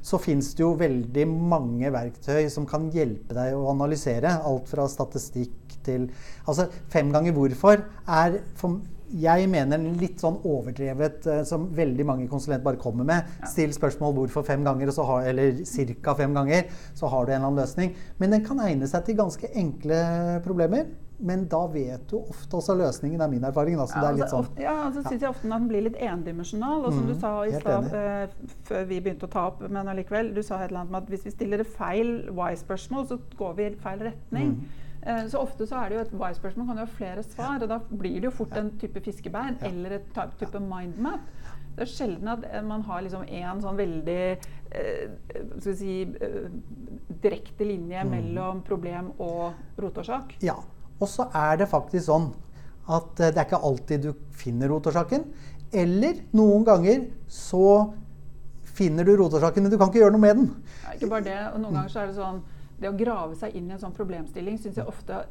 så 0.06 0.16
fins 0.22 0.46
det 0.56 0.62
jo 0.64 0.70
veldig 0.80 1.24
mange 1.28 1.88
verktøy 1.94 2.42
som 2.52 2.64
kan 2.68 2.82
hjelpe 2.94 3.32
deg 3.36 3.48
å 3.56 3.70
analysere. 3.74 4.30
Alt 4.46 4.66
fra 4.72 4.84
statistikk 4.90 5.56
til 5.86 6.02
Altså, 6.46 6.64
fem 6.90 7.12
ganger 7.14 7.32
hvorfor 7.36 7.76
er 8.06 8.30
for, 8.58 8.70
jeg 9.12 9.48
mener 9.50 9.78
litt 10.00 10.20
sånn 10.22 10.38
overdrevet, 10.42 11.26
eh, 11.30 11.42
som 11.46 11.68
veldig 11.74 12.06
mange 12.08 12.28
konsulenter 12.30 12.64
bare 12.64 12.80
kommer 12.82 13.06
med. 13.06 13.32
Still 13.46 13.74
spørsmål 13.76 14.14
hvorfor 14.16 14.46
fem 14.46 14.64
ganger, 14.66 14.92
har, 15.06 15.26
eller 15.30 15.62
ca. 16.02 16.14
fem 16.14 16.34
ganger, 16.34 16.70
så 16.94 17.10
har 17.12 17.26
du 17.26 17.32
en 17.32 17.36
eller 17.36 17.48
annen 17.48 17.62
løsning. 17.62 17.96
Men 18.18 18.30
den 18.30 18.44
kan 18.46 18.60
egne 18.60 18.88
seg 18.90 19.04
til 19.06 19.18
ganske 19.18 19.50
enkle 19.54 20.40
problemer. 20.44 20.86
Men 21.18 21.46
da 21.48 21.62
vet 21.72 22.02
du 22.10 22.18
ofte 22.18 22.58
også 22.58 22.74
løsningen, 22.76 23.20
er 23.24 23.30
min 23.32 23.44
erfaring. 23.48 23.78
Da, 23.80 23.86
så 23.88 24.00
det 24.02 24.08
er 24.08 24.16
litt 24.18 24.24
altså, 24.26 24.42
sånn. 24.44 24.58
ja, 24.60 24.74
så 24.92 25.04
synes 25.06 25.22
jeg 25.22 25.30
ofte 25.30 25.46
at 25.46 25.54
den 25.54 25.68
blir 25.70 25.86
litt 25.86 25.96
endimensjonal. 25.96 26.84
Og 26.84 26.92
som 26.92 27.06
Mm, 27.06 27.08
du 27.08 27.20
sa 27.20 27.30
i 27.46 27.54
stad 27.56 27.94
eh, 27.94 28.34
før 28.68 28.84
vi 28.90 29.00
begynte 29.00 29.28
å 29.28 29.32
ta 29.32 29.46
opp, 29.52 29.62
men 29.64 29.88
allikevel, 29.88 30.34
du 30.34 30.42
sa 30.42 30.58
et 30.60 30.68
eller 30.68 30.82
annet 30.82 30.92
om 30.92 30.98
at 31.00 31.08
hvis 31.12 31.24
vi 31.24 31.32
stiller 31.32 31.64
feil 31.64 32.28
why-spørsmål, 32.36 33.06
så 33.08 33.18
går 33.38 33.56
vi 33.56 33.70
i 33.70 33.78
feil 33.80 34.04
retning. 34.10 34.58
Mm. 34.58 34.84
Eh, 35.06 35.26
så 35.30 35.38
ofte 35.38 35.66
så 35.70 35.78
er 35.84 35.88
det 35.92 35.96
jo 35.98 36.02
et 36.02 36.14
why-spørsmål 36.18 36.66
kan 36.66 36.80
jo 36.80 36.84
ha 36.86 36.92
flere 36.98 37.22
svar, 37.22 37.60
og 37.62 37.68
da 37.70 37.78
blir 37.90 38.16
det 38.20 38.26
jo 38.26 38.34
fort 38.34 38.56
en 38.58 38.72
type 38.80 39.00
fiskebein 39.04 39.58
eller 39.62 40.00
et 40.00 40.08
type 40.40 40.58
mindmap. 40.60 41.20
Det 41.76 41.84
er 41.84 41.90
sjelden 41.92 42.28
at 42.32 42.46
eh, 42.50 42.62
man 42.66 42.82
har 42.88 43.02
liksom 43.04 43.22
en 43.28 43.60
sånn 43.62 43.78
veldig 43.78 44.16
eh, 44.72 45.04
vi 45.62 45.74
si, 45.78 45.92
eh, 46.02 46.48
direkte 47.22 47.64
linje 47.68 48.02
Mm. 48.04 48.10
mellom 48.10 48.62
problem 48.66 49.12
og 49.20 49.52
rotårsak. 49.78 50.34
Ja. 50.42 50.56
Og 51.00 51.08
så 51.12 51.28
er 51.34 51.56
det 51.60 51.68
faktisk 51.68 52.06
sånn 52.08 52.30
at 52.88 53.20
eh, 53.20 53.30
det 53.30 53.36
er 53.38 53.44
ikke 53.46 53.62
alltid 53.62 54.02
du 54.08 54.12
finner 54.32 54.68
rotårsaken. 54.72 55.24
Eller 55.72 56.22
noen 56.32 56.64
ganger 56.64 57.06
så 57.28 57.92
finner 58.76 59.04
du 59.04 59.14
rotårsaken, 59.16 59.62
men 59.62 59.70
du 59.70 59.78
kan 59.78 59.88
ikke 59.88 60.02
gjøre 60.02 60.12
noe 60.16 60.20
med 60.24 60.36
den. 60.36 60.50
Ja, 60.84 60.92
ikke 60.96 61.08
bare 61.10 61.24
det. 61.24 61.38
og 61.54 61.60
Noen 61.60 61.74
ganger 61.78 61.88
så 61.94 62.00
er 62.02 62.06
det 62.10 62.16
sånn 62.18 62.42
Det 62.80 62.88
å 62.90 62.96
grave 62.96 63.34
seg 63.40 63.54
inn 63.56 63.70
i 63.70 63.72
en 63.76 63.80
sånn 63.82 63.94
problemstilling 63.96 64.58
syns 64.58 64.76
jeg 64.76 64.86
ofte 64.86 65.24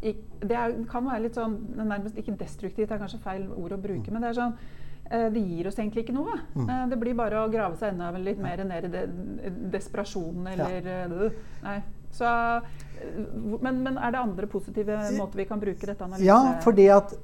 det 0.00 0.54
er, 0.54 0.76
kan 0.86 1.04
være 1.08 1.24
litt 1.24 1.34
sånn 1.34 1.56
nærmest 1.74 2.16
ikke 2.20 2.36
destruktivt, 2.38 2.86
det 2.88 2.94
er 2.94 3.00
kanskje 3.02 3.18
feil 3.18 3.48
ord 3.50 3.72
å 3.74 3.78
bruke, 3.82 4.12
men 4.14 4.22
det 4.22 4.28
er 4.30 4.36
sånn 4.36 4.52
eh, 5.10 5.24
det 5.34 5.42
gir 5.42 5.66
oss 5.66 5.78
egentlig 5.80 6.04
ikke 6.04 6.14
noe. 6.14 6.36
Eh, 6.54 6.84
Det 6.92 6.98
blir 7.00 7.16
bare 7.18 7.40
å 7.42 7.48
grave 7.50 7.74
seg 7.80 7.96
enda 7.96 8.12
litt 8.18 8.38
mer 8.38 8.62
ned 8.64 8.84
i 8.86 8.92
de, 8.92 9.02
desperasjon 9.74 10.46
eller 10.52 10.86
ja. 10.86 11.06
Nei. 11.64 11.80
Så, 12.14 12.28
eh, 12.28 13.24
men, 13.62 13.82
men 13.84 13.98
er 13.98 14.14
det 14.14 14.20
andre 14.20 14.48
positive 14.50 14.96
måter 15.16 15.42
vi 15.42 15.46
kan 15.48 15.60
bruke 15.62 15.86
dette 15.90 16.04
analyse... 16.04 16.26
Ja, 16.26 16.38
fordi 16.64 16.88
at 16.92 17.14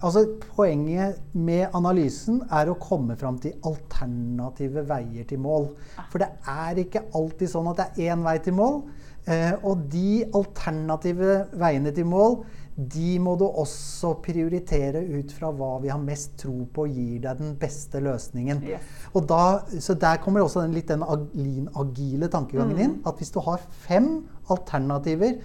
altså, 0.00 0.24
Poenget 0.54 1.18
med 1.34 1.74
analysen 1.76 2.40
er 2.54 2.70
å 2.70 2.78
komme 2.80 3.16
fram 3.20 3.40
til 3.42 3.56
alternative 3.68 4.86
veier 4.88 5.28
til 5.28 5.42
mål. 5.44 5.70
For 6.12 6.22
det 6.22 6.30
er 6.48 6.80
ikke 6.84 7.06
alltid 7.18 7.52
sånn 7.52 7.72
at 7.72 7.82
det 7.82 7.90
er 8.06 8.14
én 8.14 8.24
vei 8.26 8.38
til 8.44 8.56
mål. 8.58 8.80
Eh, 9.28 9.52
og 9.60 9.84
de 9.92 10.22
alternative 10.32 11.42
veiene 11.60 11.92
til 11.92 12.08
mål 12.08 12.40
de 12.78 13.16
må 13.18 13.32
du 13.34 13.42
også 13.48 14.12
prioritere 14.22 15.00
ut 15.18 15.32
fra 15.34 15.50
hva 15.50 15.72
vi 15.82 15.90
har 15.90 15.98
mest 15.98 16.36
tro 16.38 16.62
på 16.70 16.84
gir 16.86 17.24
deg 17.24 17.40
den 17.40 17.56
beste 17.58 17.98
løsningen. 18.04 18.62
Yes. 18.70 18.92
Og 19.18 19.26
da, 19.26 19.42
så 19.82 19.96
der 19.98 20.20
kommer 20.22 20.44
også 20.44 20.62
den, 20.62 20.76
litt 20.78 20.92
den 20.92 21.02
agile 21.02 22.30
tankegangen 22.30 22.78
inn. 22.84 22.96
At 23.08 23.18
hvis 23.18 23.34
du 23.34 23.40
har 23.42 23.64
fem 23.86 24.28
alternativer 24.46 25.40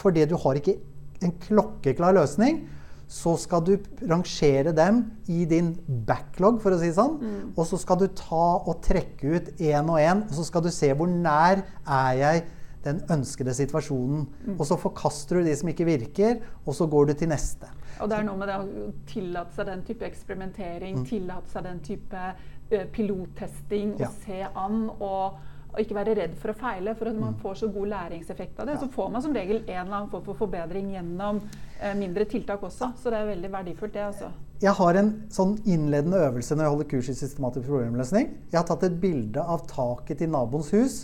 fordi 0.00 0.26
du 0.28 0.34
har 0.42 0.58
ikke 0.58 0.74
en 1.22 1.36
klokkeklar 1.44 2.16
løsning, 2.18 2.64
så 3.12 3.36
skal 3.38 3.62
du 3.62 3.76
rangere 4.08 4.72
dem 4.74 5.04
i 5.30 5.44
din 5.46 5.74
backlog, 6.08 6.58
for 6.64 6.74
å 6.74 6.80
si 6.80 6.88
det 6.88 6.96
sånn. 6.96 7.18
Mm. 7.20 7.52
Og 7.52 7.66
så 7.68 7.78
skal 7.78 8.00
du 8.00 8.08
ta 8.16 8.46
og 8.56 8.80
trekke 8.84 9.36
ut 9.36 9.52
én 9.60 9.86
og 9.86 10.00
én, 10.00 10.24
og 10.26 10.34
så 10.34 10.46
skal 10.48 10.64
du 10.64 10.72
se 10.72 10.90
hvor 10.96 11.10
nær 11.12 11.62
er 11.84 12.18
jeg 12.18 12.44
den 12.84 13.02
ønskede 13.12 13.54
situasjonen. 13.56 14.26
Og 14.56 14.64
så 14.68 14.78
forkaster 14.80 15.38
du 15.38 15.48
de 15.48 15.54
som 15.58 15.70
ikke 15.72 15.86
virker, 15.88 16.42
og 16.66 16.76
så 16.78 16.88
går 16.90 17.12
du 17.12 17.14
til 17.20 17.32
neste. 17.32 17.70
Og 18.02 18.10
det 18.10 18.18
er 18.18 18.26
noe 18.26 18.40
med 18.40 18.50
det 18.50 18.58
å 18.58 18.90
tillate 19.08 19.54
seg 19.56 19.68
den 19.68 19.86
type 19.86 20.06
eksperimentering, 20.08 21.00
mm. 21.02 21.06
tillate 21.06 21.52
seg 21.52 21.66
den 21.68 21.80
type 21.86 22.26
uh, 22.32 22.84
pilottesting, 22.94 23.96
ja. 24.00 24.10
og 24.10 24.20
se 24.26 24.44
an. 24.52 24.84
og 24.98 25.40
og 25.72 25.80
ikke 25.80 25.96
være 25.96 26.14
redd 26.18 26.32
for 26.36 26.52
å 26.52 26.56
feile, 26.58 26.92
for 26.98 27.08
at 27.08 27.16
man 27.16 27.32
mm. 27.32 27.38
får 27.40 27.54
så 27.62 27.68
god 27.72 27.88
læringseffekt 27.94 28.58
av 28.60 28.68
det. 28.68 28.74
Så 28.80 28.90
får 28.92 29.06
man 29.14 29.22
som 29.24 29.32
regel 29.32 29.62
en 29.62 29.70
eller 29.70 29.96
annen 30.02 30.10
form 30.12 30.24
for 30.26 30.36
forbedring 30.36 30.90
gjennom 30.92 31.40
eh, 31.80 31.94
mindre 31.96 32.26
tiltak 32.28 32.64
også. 32.68 32.90
Så 33.00 33.12
det 33.12 33.20
er 33.22 33.30
veldig 33.30 33.52
verdifullt, 33.54 33.94
det. 33.94 34.02
altså. 34.10 34.28
Jeg 34.62 34.76
har 34.78 34.98
en 35.00 35.08
sånn 35.32 35.54
innledende 35.64 36.20
øvelse 36.26 36.54
når 36.54 36.66
jeg 36.66 36.74
holder 36.74 36.90
kurs 36.92 37.08
i 37.08 37.16
systematisk 37.16 37.70
problemløsning. 37.70 38.28
Jeg 38.52 38.60
har 38.60 38.68
tatt 38.68 38.84
et 38.86 39.00
bilde 39.00 39.42
av 39.54 39.64
taket 39.70 40.20
til 40.20 40.30
naboens 40.34 40.68
hus. 40.76 40.98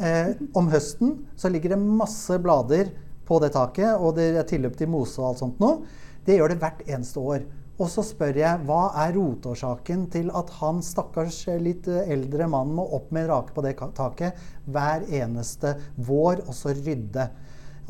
Eh, 0.00 0.32
om 0.56 0.70
høsten 0.72 1.18
så 1.36 1.50
ligger 1.52 1.74
det 1.74 1.82
masse 1.82 2.38
blader 2.40 2.92
på 3.28 3.38
det 3.42 3.52
taket, 3.56 3.92
og 3.98 4.16
det 4.16 4.30
er 4.32 4.46
tilløp 4.48 4.78
til 4.78 4.88
mose 4.92 5.20
og 5.20 5.32
alt 5.32 5.42
sånt 5.42 5.60
noe. 5.62 5.82
Det 6.24 6.38
gjør 6.38 6.54
det 6.54 6.62
hvert 6.62 6.80
eneste 6.86 7.20
år. 7.20 7.44
Og 7.80 7.88
så 7.90 8.04
spør 8.04 8.36
jeg 8.38 8.64
hva 8.68 8.82
er 9.04 9.14
rotårsaken 9.16 10.04
til 10.12 10.28
at 10.38 10.50
han 10.60 10.82
stakkars 10.84 11.40
litt 11.60 11.88
eldre 11.88 12.46
mann 12.50 12.74
må 12.76 12.84
opp 12.94 13.08
med 13.10 13.24
en 13.24 13.32
rake 13.32 13.54
på 13.56 13.64
det 13.64 13.74
taket 13.96 14.38
hver 14.70 15.06
eneste 15.08 15.74
vår 15.96 16.44
og 16.44 16.54
så 16.54 16.74
rydde. 16.76 17.26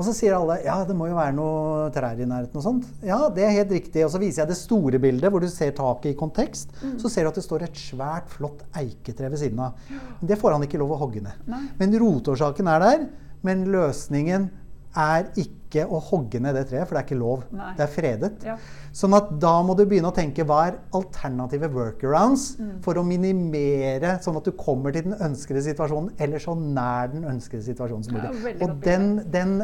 Og 0.02 0.08
så 0.08 0.14
sier 0.16 0.34
alle 0.34 0.56
ja, 0.64 0.80
det 0.86 0.96
må 0.98 1.06
jo 1.06 1.14
være 1.14 1.34
noe 1.36 1.86
trær 1.94 2.18
i 2.18 2.26
nærheten. 2.26 2.58
og 2.58 2.64
sånt. 2.64 2.88
Ja, 3.06 3.20
det 3.30 3.44
er 3.46 3.54
helt 3.60 3.70
riktig. 3.76 4.02
Og 4.02 4.10
så 4.10 4.18
viser 4.18 4.42
jeg 4.42 4.50
det 4.50 4.58
store 4.58 4.98
bildet 5.02 5.30
hvor 5.30 5.42
du 5.42 5.46
ser 5.50 5.70
taket 5.78 6.10
i 6.10 6.18
kontekst. 6.18 6.74
Mm. 6.82 6.96
Så 6.98 7.12
ser 7.12 7.22
du 7.22 7.30
at 7.30 7.38
det 7.38 7.46
står 7.46 7.68
et 7.68 7.78
svært, 7.78 8.26
flott 8.34 8.64
eiketre 8.82 9.30
ved 9.30 9.38
siden 9.44 9.62
av. 9.62 9.78
Det 10.18 10.40
får 10.40 10.56
han 10.56 10.66
ikke 10.66 10.82
lov 10.82 10.96
å 10.96 11.00
hogge 11.04 11.22
ned. 11.22 11.46
Nei. 11.46 11.62
Men 11.78 11.94
rotårsaken 12.02 12.72
er 12.74 12.82
der. 12.82 13.06
Men 13.46 13.62
løsningen 13.70 14.50
er 14.98 15.30
ikke 15.38 15.61
å 15.80 15.98
hogge 16.10 16.40
ned 16.42 16.56
det 16.58 16.66
treet, 16.68 16.84
for 16.86 16.96
det 16.96 17.00
er 17.00 17.06
ikke 17.06 17.18
lov. 17.20 17.46
Nei. 17.56 17.70
Det 17.78 17.84
er 17.86 17.90
fredet. 17.90 18.30
Ja. 18.46 18.56
Sånn 18.92 19.16
at 19.16 19.30
da 19.40 19.54
må 19.64 19.76
du 19.78 19.84
begynne 19.88 20.10
å 20.12 20.16
tenke 20.16 20.44
hva 20.48 20.58
er 20.68 20.78
alternative 20.98 21.70
workarounds 21.72 22.44
mm. 22.60 22.74
for 22.84 23.00
å 23.00 23.04
minimere, 23.06 24.18
sånn 24.24 24.36
at 24.40 24.48
du 24.48 24.52
kommer 24.58 24.92
til 24.94 25.08
den 25.08 25.16
ønskede 25.16 25.64
situasjonen, 25.64 26.12
eller 26.22 26.42
så 26.44 26.54
nær 26.58 27.10
den 27.14 27.24
ønskede 27.32 27.64
situasjonen 27.64 28.06
som 28.06 28.18
mulig. 28.18 28.30
Ja, 28.52 28.66
og 28.66 28.76
den, 28.84 29.10
den 29.32 29.58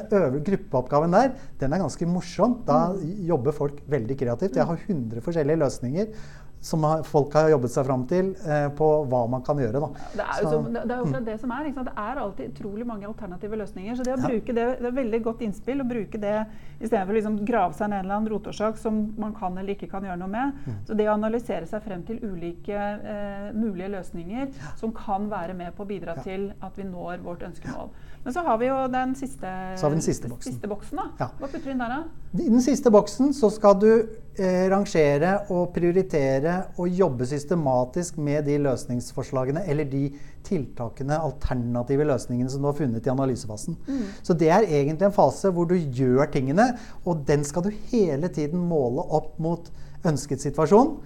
gruppeoppgaven 0.48 1.16
der, 1.16 1.32
den 1.60 1.76
er 1.76 1.84
ganske 1.84 2.08
morsom. 2.08 2.60
Da 2.68 2.88
mm. 2.94 3.06
jobber 3.28 3.56
folk 3.56 3.84
veldig 3.90 4.18
kreativt. 4.18 4.56
Jeg 4.56 4.68
har 4.72 4.84
100 4.88 5.24
forskjellige 5.28 5.62
løsninger 5.66 6.12
som 6.60 6.84
folk 7.06 7.34
har 7.38 7.52
jobbet 7.52 7.72
seg 7.72 7.86
fram 7.86 8.04
til 8.10 8.32
eh, 8.42 8.66
på 8.74 8.88
hva 9.10 9.20
man 9.30 9.44
kan 9.46 9.60
gjøre. 9.62 9.82
Det 10.16 10.24
er, 10.24 10.40
jo, 10.42 10.50
så, 10.50 10.62
det 10.74 10.94
er 10.94 11.02
jo 11.02 11.20
det 11.28 11.36
som 11.42 11.52
er. 11.54 11.68
Det 11.76 11.94
er 11.94 12.22
alltid 12.22 12.50
utrolig 12.52 12.86
mange 12.88 13.06
alternative 13.06 13.60
løsninger. 13.60 13.98
Så 13.98 14.06
det 14.06 14.16
å 14.16 14.22
bruke 14.22 14.56
det, 14.56 14.66
det 14.80 14.90
er 14.90 14.96
veldig 14.98 15.22
godt 15.28 15.44
innspill 15.46 15.84
å 15.84 15.88
bruke 15.88 16.20
det 16.22 16.36
istedenfor 16.78 17.14
å 17.14 17.18
liksom 17.18 17.38
grave 17.46 17.78
seg 17.78 17.90
ned 17.90 18.00
en 18.00 18.06
eller 18.06 18.16
annen 18.18 18.32
rotårsak 18.32 18.78
som 18.78 19.00
man 19.18 19.34
kan 19.38 19.56
eller 19.58 19.74
ikke 19.74 19.90
kan 19.90 20.06
gjøre 20.06 20.20
noe 20.20 20.30
med. 20.34 20.58
Mm. 20.66 20.76
Så 20.90 20.98
det 20.98 21.08
å 21.08 21.14
analysere 21.14 21.70
seg 21.70 21.86
frem 21.86 22.04
til 22.08 22.20
ulike 22.22 22.74
eh, 22.74 23.48
mulige 23.54 23.90
løsninger 23.94 24.52
som 24.78 24.94
kan 24.94 25.30
være 25.30 25.56
med 25.58 25.74
på 25.76 25.86
å 25.86 25.90
bidra 25.90 26.18
ja. 26.18 26.26
til 26.26 26.50
at 26.58 26.78
vi 26.78 26.86
når 26.86 27.22
vårt 27.26 27.46
ønskemål. 27.48 27.90
Men 28.24 28.34
så 28.34 28.42
har 28.44 28.58
vi 28.60 28.66
jo 28.68 28.78
den 28.92 29.14
siste, 29.16 29.50
den 29.80 30.02
siste 30.04 30.28
boksen. 30.30 30.52
Siste 30.52 30.70
boksen 30.70 30.98
Hva 31.18 31.28
putter 31.40 31.64
vi 31.64 31.74
inn 31.74 31.82
der, 31.82 31.94
da? 31.94 32.38
I 32.38 32.48
den 32.50 32.62
siste 32.64 32.90
boksen 32.92 33.30
så 33.36 33.50
skal 33.54 33.78
du 33.80 33.90
eh, 33.90 34.66
rangere 34.70 35.34
og 35.54 35.70
prioritere 35.74 36.47
og 36.78 36.94
jobbe 36.94 37.26
systematisk 37.28 38.18
med 38.22 38.46
de 38.48 38.56
løsningsforslagene 38.64 39.64
eller 39.68 39.88
de 39.88 40.04
tiltakene, 40.46 41.18
alternative 41.18 42.06
løsningene 42.08 42.50
som 42.52 42.62
du 42.62 42.70
har 42.70 42.78
funnet 42.78 43.06
i 43.06 43.12
analysefasen. 43.12 43.76
Mm. 43.88 44.06
Så 44.22 44.36
det 44.38 44.50
er 44.54 44.66
egentlig 44.66 45.08
en 45.08 45.16
fase 45.16 45.52
hvor 45.54 45.68
du 45.68 45.76
gjør 45.76 46.30
tingene, 46.32 46.70
og 47.04 47.24
den 47.28 47.44
skal 47.46 47.66
du 47.66 47.72
hele 47.92 48.30
tiden 48.32 48.64
måle 48.70 49.04
opp 49.04 49.36
mot 49.42 49.70
ønsket 50.08 50.44
situasjon. 50.44 50.96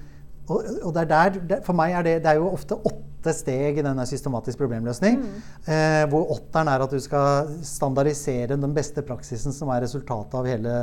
Og, 0.50 0.66
og 0.82 0.92
det 0.94 1.04
er 1.04 1.10
der, 1.12 1.60
for 1.66 1.76
meg 1.78 1.94
er 1.94 2.06
det, 2.06 2.14
det 2.24 2.32
er 2.32 2.40
jo 2.40 2.50
ofte 2.50 2.78
åtte 2.78 3.34
steg 3.36 3.78
i 3.78 3.84
denne 3.84 4.04
systematisk 4.08 4.58
problemløsning. 4.58 5.20
Mm. 5.20 5.36
Eh, 5.70 6.00
hvor 6.10 6.32
åtteren 6.34 6.70
er 6.72 6.82
at 6.82 6.94
du 6.94 6.98
skal 7.02 7.52
standardisere 7.66 8.58
den 8.58 8.74
beste 8.74 9.04
praksisen 9.06 9.54
som 9.54 9.70
er 9.70 9.84
resultatet 9.86 10.34
av 10.40 10.48
hele 10.50 10.74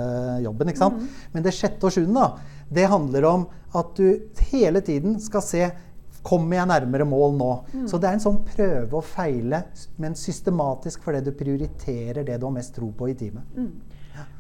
jobben. 0.45 0.71
ikke 0.71 0.83
sant? 0.85 1.01
Mm. 1.01 1.27
Men 1.35 1.45
det 1.45 1.55
sjette 1.57 1.89
og 1.89 1.95
sjuende 1.95 2.23
da, 2.23 2.55
det 2.79 2.87
handler 2.91 3.27
om 3.27 3.45
at 3.75 3.93
du 3.99 4.41
hele 4.51 4.83
tiden 4.85 5.19
skal 5.23 5.45
se 5.45 5.67
Kommer 6.19 6.57
jeg 6.57 6.67
nærmere 6.67 7.05
mål 7.07 7.37
nå? 7.39 7.45
Mm. 7.71 7.83
Så 7.87 7.95
det 7.95 8.09
er 8.09 8.17
en 8.17 8.21
sånn 8.21 8.41
prøve 8.43 8.97
og 8.99 9.05
feile, 9.07 9.61
men 10.03 10.17
systematisk 10.19 11.05
fordi 11.05 11.21
du 11.23 11.29
prioriterer 11.31 12.25
det 12.27 12.35
du 12.35 12.43
har 12.43 12.51
mest 12.57 12.73
tro 12.75 12.89
på 12.91 13.07
i 13.07 13.13
teamet. 13.15 13.53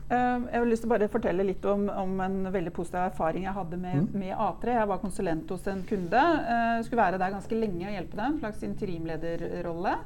Ehm, 0.09 0.47
jeg 0.49 0.57
har 0.57 0.65
lyst 0.65 0.81
til 0.81 0.89
å 0.89 0.93
bare 0.95 1.09
fortelle 1.11 1.45
litt 1.45 1.65
om, 1.69 1.83
om, 1.93 2.15
en 2.25 2.39
veldig 2.49 2.71
positiv 2.73 3.03
erfaring 3.03 3.43
jeg 3.45 3.53
hadde 3.53 3.77
med, 3.77 4.07
mm. 4.07 4.15
med, 4.17 4.31
A3. 4.33 4.77
Jeg 4.79 4.89
var 4.89 5.03
konsulent 5.03 5.51
hos 5.53 5.67
en 5.69 5.83
kunde. 5.89 6.23
jeg 6.49 6.87
skulle 6.87 7.03
være 7.03 7.19
der 7.21 7.35
ganske 7.35 7.59
lenge 7.59 7.85
og 7.85 7.93
hjelpe 7.93 8.17
dem. 8.17 8.33
En 8.33 8.41
slags 8.41 8.65
interimlederrolle. 8.65 9.99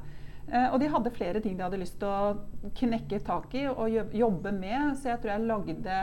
Uh, 0.44 0.74
og 0.74 0.82
de 0.82 0.90
hadde 0.92 1.14
flere 1.16 1.40
ting 1.40 1.56
de 1.56 1.64
hadde 1.64 1.80
lyst 1.80 1.96
til 2.02 2.10
å 2.12 2.72
knekke 2.76 3.22
tak 3.24 3.54
i 3.56 3.64
og 3.72 4.12
jobbe 4.12 4.52
med. 4.52 4.98
Så 5.00 5.14
jeg 5.14 5.24
tror 5.24 5.34
jeg 5.38 5.48
lagde 5.48 6.02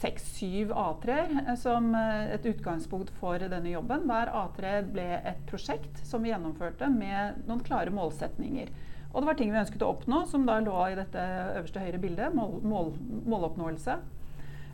seks-syv 0.00 0.70
A3-er 0.74 1.34
eh, 1.40 1.56
som 1.58 1.92
et 1.94 2.46
utgangspunkt 2.50 3.12
for 3.20 3.38
denne 3.38 3.70
jobben. 3.70 4.06
Hver 4.10 4.30
A3 4.34 4.72
ble 4.90 5.08
et 5.18 5.42
prosjekt 5.50 6.02
som 6.06 6.22
vi 6.22 6.32
gjennomførte 6.32 6.88
med 6.90 7.44
noen 7.46 7.62
klare 7.66 7.94
målsetninger. 7.94 8.70
Og 9.10 9.22
det 9.22 9.26
var 9.26 9.38
ting 9.38 9.50
vi 9.50 9.58
ønsket 9.58 9.82
å 9.82 9.90
oppnå, 9.90 10.22
som 10.30 10.46
da 10.46 10.60
lå 10.62 10.76
i 10.90 10.96
dette 10.98 11.20
øverste 11.58 11.82
høyre 11.82 12.00
bildet. 12.02 12.34
Mål, 12.36 12.60
mål, 12.62 12.92
måloppnåelse. 13.30 13.96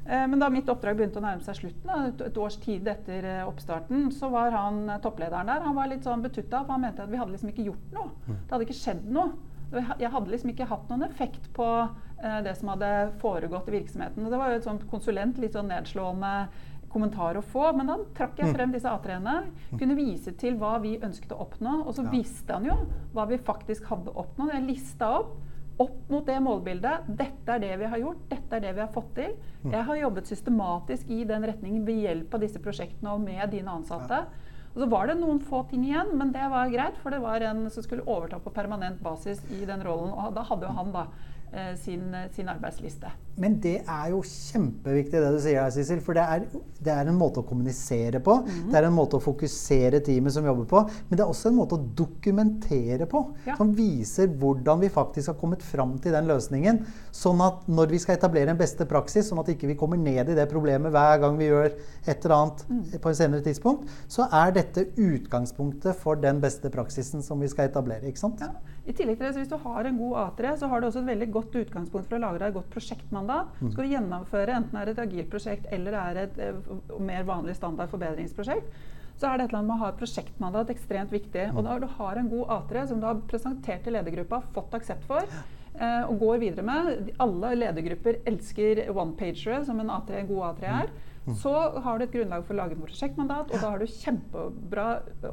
Eh, 0.06 0.26
men 0.28 0.38
da 0.42 0.50
mitt 0.52 0.68
oppdrag 0.70 0.98
begynte 0.98 1.18
å 1.18 1.24
nærme 1.24 1.42
seg 1.42 1.58
slutten, 1.62 1.90
et, 2.10 2.20
et 2.28 2.38
års 2.38 2.58
tid 2.62 2.86
etter 2.92 3.26
eh, 3.26 3.42
oppstarten, 3.48 4.10
så 4.14 4.30
var 4.30 4.54
han 4.54 4.84
eh, 4.90 5.00
topplederen 5.02 5.50
der. 5.50 5.64
Han 5.64 5.78
var 5.78 5.90
litt 5.90 6.06
sånn 6.06 6.22
betutta, 6.24 6.62
for 6.62 6.76
han 6.76 6.84
mente 6.84 7.02
at 7.06 7.12
vi 7.12 7.20
hadde 7.20 7.34
liksom 7.34 7.50
ikke 7.52 7.68
gjort 7.70 7.96
noe. 7.96 8.12
Mm. 8.26 8.36
Det 8.36 8.54
hadde 8.54 8.68
ikke 8.68 8.80
skjedd 8.82 9.12
noe. 9.16 9.34
Jeg 9.98 10.12
hadde 10.12 10.30
liksom 10.30 10.52
ikke 10.52 10.68
hatt 10.70 10.90
noen 10.92 11.08
effekt 11.08 11.48
på 11.56 11.66
eh, 11.82 12.38
det 12.46 12.54
som 12.60 12.70
hadde 12.70 12.90
foregått 13.22 13.72
i 13.72 13.78
virksomheten. 13.80 14.22
Og 14.22 14.30
det 14.30 14.38
var 14.38 14.52
jo 14.52 14.60
et 14.60 14.68
sånt 14.68 14.86
konsulent, 14.92 15.40
litt 15.42 15.56
sånn 15.58 15.72
nedslående 15.72 16.34
kommentar 16.96 17.38
å 17.38 17.44
få. 17.44 17.68
Men 17.76 17.92
da 17.92 18.00
trakk 18.16 18.40
jeg 18.40 18.50
mm. 18.50 18.56
frem 18.56 18.72
disse 18.74 18.90
A3-ene. 18.90 19.36
Kunne 19.76 19.98
vise 19.98 20.32
til 20.40 20.56
hva 20.60 20.76
vi 20.82 20.96
ønsket 20.96 21.36
å 21.36 21.42
oppnå. 21.44 21.82
Og 21.84 21.92
så 21.96 22.06
ja. 22.06 22.12
visste 22.16 22.56
han 22.56 22.66
jo 22.68 22.80
hva 23.14 23.28
vi 23.30 23.38
faktisk 23.44 23.86
hadde 23.92 24.16
oppnådd. 24.16 24.56
Jeg 24.56 24.70
lista 24.70 25.12
opp 25.20 25.36
opp 25.76 26.08
mot 26.08 26.24
det 26.26 26.38
målbildet. 26.40 27.08
Dette 27.18 27.56
er 27.56 27.60
det 27.60 27.74
vi 27.82 27.88
har 27.92 28.00
gjort. 28.00 28.24
Dette 28.30 28.56
er 28.56 28.64
det 28.64 28.74
vi 28.78 28.84
har 28.84 28.92
fått 28.94 29.12
til. 29.18 29.36
Mm. 29.62 29.70
Jeg 29.74 29.86
har 29.90 30.02
jobbet 30.02 30.30
systematisk 30.32 31.12
i 31.12 31.22
den 31.28 31.46
retningen 31.50 31.84
ved 31.86 32.02
hjelp 32.06 32.36
av 32.36 32.44
disse 32.46 32.62
prosjektene 32.64 33.12
og 33.12 33.24
med 33.24 33.52
dine 33.52 33.74
ansatte. 33.74 34.22
Og 34.74 34.82
så 34.82 34.88
var 34.92 35.08
det 35.08 35.16
noen 35.20 35.38
få 35.40 35.62
ting 35.70 35.86
igjen, 35.86 36.10
men 36.20 36.34
det 36.34 36.48
var 36.52 36.72
greit, 36.72 36.98
for 37.00 37.12
det 37.12 37.22
var 37.22 37.44
en 37.48 37.64
som 37.72 37.84
skulle 37.84 38.04
overta 38.04 38.40
på 38.44 38.52
permanent 38.52 39.00
basis 39.04 39.40
i 39.56 39.62
den 39.68 39.84
rollen. 39.84 40.12
Og 40.12 40.34
da 40.36 40.44
hadde 40.48 40.68
jo 40.68 40.76
han 40.76 40.92
da 40.92 41.06
sin, 41.76 42.14
eh, 42.14 42.30
sin, 42.34 42.48
arbeidsliste. 42.48 43.10
Men 43.36 43.58
det 43.60 43.82
er 43.84 44.10
jo 44.14 44.22
kjempeviktig 44.24 45.20
det 45.20 45.30
du 45.34 45.38
sier 45.44 45.60
her, 45.60 45.72
Sissel. 45.72 46.00
For 46.04 46.16
det 46.16 46.22
er, 46.24 46.44
det 46.80 46.92
er, 46.92 47.08
en 47.10 47.18
måte 47.18 47.42
å 47.42 47.46
kommunisere 47.46 48.20
på. 48.24 48.38
Mm. 48.46 48.70
Det 48.72 48.78
er 48.78 48.86
en 48.88 48.96
måte 48.96 49.18
å 49.18 49.22
fokusere 49.22 50.00
teamet 50.04 50.32
som 50.32 50.46
jobber 50.48 50.68
på. 50.70 50.82
Men 51.08 51.18
det 51.18 51.24
er 51.24 51.32
også 51.32 51.50
en 51.50 51.58
måte 51.58 51.76
å 51.76 51.84
dokumentere 52.00 53.08
på. 53.10 53.22
Ja. 53.46 53.58
Som 53.60 53.74
viser 53.76 54.30
hvordan 54.40 54.80
vi 54.84 54.92
faktisk 54.92 55.32
har 55.32 55.38
kommet 55.40 55.64
fram 55.64 55.98
til 56.02 56.16
den 56.16 56.30
løsningen. 56.30 56.80
Sånn 57.14 57.42
at 57.44 57.68
når 57.68 57.92
vi 57.92 58.00
skal 58.02 58.16
etablere 58.16 58.54
en 58.54 58.60
beste 58.60 58.88
praksis, 58.88 59.28
sånn 59.28 59.42
at 59.44 59.52
ikke 59.52 59.68
vi 59.68 59.78
kommer 59.78 60.00
ned 60.00 60.32
i 60.32 60.38
det 60.38 60.48
problemet 60.52 60.94
hver 60.94 61.20
gang 61.24 61.36
vi 61.40 61.50
gjør 61.50 61.68
et 61.72 62.16
eller 62.16 62.38
annet 62.38 62.64
mm. 62.70 62.80
på 62.96 63.12
et 63.12 63.20
senere 63.20 63.44
tidspunkt, 63.44 63.92
så 64.08 64.30
er 64.32 64.56
dette 64.56 64.88
utgangspunktet 64.96 66.00
for 66.00 66.16
den 66.20 66.40
beste 66.40 66.72
praksisen 66.72 67.24
som 67.24 67.44
vi 67.44 67.52
skal 67.52 67.68
etablere. 67.68 68.08
ikke 68.08 68.24
sant? 68.24 68.40
Ja. 68.40 68.75
I 68.86 68.94
tillegg 68.94 69.18
til 69.18 69.26
det, 69.26 69.32
så 69.34 69.42
Hvis 69.42 69.50
du 69.50 69.56
har 69.64 69.88
en 69.88 69.96
god 69.98 70.18
A3, 70.22 70.56
så 70.60 70.68
har 70.70 70.80
du 70.80 70.86
også 70.86 71.02
et 71.02 71.08
veldig 71.10 71.30
godt 71.34 71.56
utgangspunkt 71.62 72.08
for 72.08 72.18
å 72.18 72.22
lage 72.22 72.38
deg 72.42 72.52
et 72.52 72.58
godt 72.58 72.74
prosjektmandat. 72.74 73.56
Mm. 73.60 73.70
Skal 73.72 73.84
du 73.84 73.94
gjennomføre 73.94 74.58
enten 74.60 74.78
er 74.78 74.92
et 74.92 75.00
agilt 75.02 75.32
prosjekt 75.32 75.66
eller 75.74 75.96
er 76.02 76.20
et 76.22 76.38
eh, 76.42 76.60
mer 77.02 77.26
vanlig 77.26 77.56
standard 77.58 77.90
forbedringsprosjekt, 77.90 78.70
så 79.16 79.30
er 79.30 79.38
det 79.38 79.46
et 79.46 79.50
eller 79.50 79.62
annet 79.62 79.70
med 79.70 79.76
å 79.78 79.82
ha 79.82 79.90
et 79.90 80.00
prosjektmandat 80.00 80.72
ekstremt 80.76 81.14
viktig. 81.14 81.48
Mm. 81.50 81.58
Og 81.58 81.66
da 81.66 81.78
du 81.82 81.88
har 81.98 82.20
en 82.20 82.30
god 82.30 82.54
A3 82.58 82.86
som 82.92 83.02
du 83.02 83.08
har 83.08 83.22
presentert 83.30 83.82
til 83.86 83.96
ledergruppa, 83.96 84.42
fått 84.54 84.78
aksept 84.78 85.06
for, 85.08 85.26
og 85.76 86.14
går 86.20 86.38
videre 86.40 86.64
med 86.64 87.10
Alle 87.20 87.50
ledergrupper 87.58 88.22
elsker 88.26 88.80
one-pagere, 88.88 89.58
som 89.66 89.82
en 89.82 89.92
A3, 89.92 90.22
god 90.28 90.42
A3 90.50 90.70
er. 90.70 90.94
Mm. 91.26 91.34
Så 91.34 91.78
har 91.80 91.98
du 91.98 92.04
et 92.04 92.12
grunnlag 92.12 92.44
for 92.46 92.54
å 92.54 92.58
lage 92.60 92.76
et 92.76 92.82
prosjektmandat, 92.84 93.50
og 93.50 93.58
da 93.58 93.70
har 93.72 93.82
du 93.82 93.90
kjempebra 93.90 94.84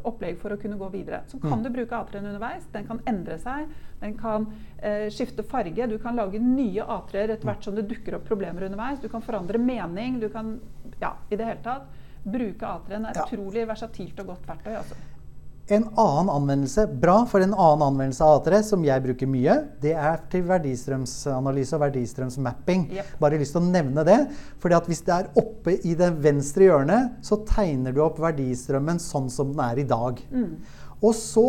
opplegg 0.10 0.40
for 0.42 0.56
å 0.56 0.58
kunne 0.58 0.80
gå 0.80 0.88
videre. 0.96 1.20
Så 1.30 1.38
kan 1.38 1.60
mm. 1.60 1.66
du 1.68 1.70
bruke 1.76 2.00
A3-en 2.00 2.30
underveis. 2.32 2.66
Den 2.74 2.88
kan 2.88 3.02
endre 3.10 3.38
seg. 3.42 3.70
Den 4.02 4.16
kan 4.18 4.48
eh, 4.80 5.06
skifte 5.14 5.46
farge. 5.46 5.86
Du 5.92 6.00
kan 6.02 6.18
lage 6.18 6.42
nye 6.42 6.82
A3-er 6.82 7.36
etter 7.36 7.52
hvert 7.52 7.68
som 7.68 7.78
det 7.78 7.86
dukker 7.92 8.18
opp 8.18 8.26
problemer 8.26 8.66
underveis. 8.66 9.04
Du 9.04 9.10
kan 9.12 9.22
forandre 9.26 9.62
mening. 9.62 10.18
Du 10.24 10.32
kan 10.34 10.56
Ja, 10.98 11.14
i 11.30 11.38
det 11.38 11.46
hele 11.46 11.62
tatt. 11.62 11.86
Bruke 12.24 12.66
A3-en 12.66 13.06
er 13.06 13.14
et 13.14 13.26
utrolig 13.28 13.68
versatilt 13.70 14.26
og 14.26 14.34
godt 14.34 14.50
verktøy. 14.50 14.74
altså. 14.80 14.98
En 15.72 15.86
annen 15.96 16.28
anvendelse, 16.28 16.84
bra 17.00 17.22
for 17.30 17.40
en 17.40 17.54
annen 17.54 17.86
anvendelse 17.86 18.26
av 18.26 18.42
A3, 18.42 18.60
som 18.68 18.82
jeg 18.84 19.04
bruker 19.06 19.30
mye, 19.32 19.54
det 19.80 19.94
er 19.96 20.18
til 20.32 20.44
verdistrømsanalyse 20.50 21.78
og 21.78 21.86
verdistrømsmapping. 21.86 22.90
Yep. 22.98 23.14
Bare 23.22 23.40
lyst 23.40 23.56
til 23.56 23.62
å 23.62 23.70
nevne 23.70 24.04
det. 24.04 24.18
fordi 24.60 24.76
at 24.76 24.90
hvis 24.92 25.04
det 25.08 25.14
er 25.16 25.30
oppe 25.40 25.78
i 25.88 25.96
det 25.96 26.12
venstre 26.24 26.68
hjørnet, 26.68 27.16
så 27.24 27.40
tegner 27.48 27.96
du 27.96 28.02
opp 28.04 28.20
verdistrømmen 28.20 29.00
sånn 29.00 29.30
som 29.32 29.56
den 29.56 29.64
er 29.64 29.80
i 29.80 29.88
dag. 29.88 30.20
Og 31.00 31.16
så 31.16 31.48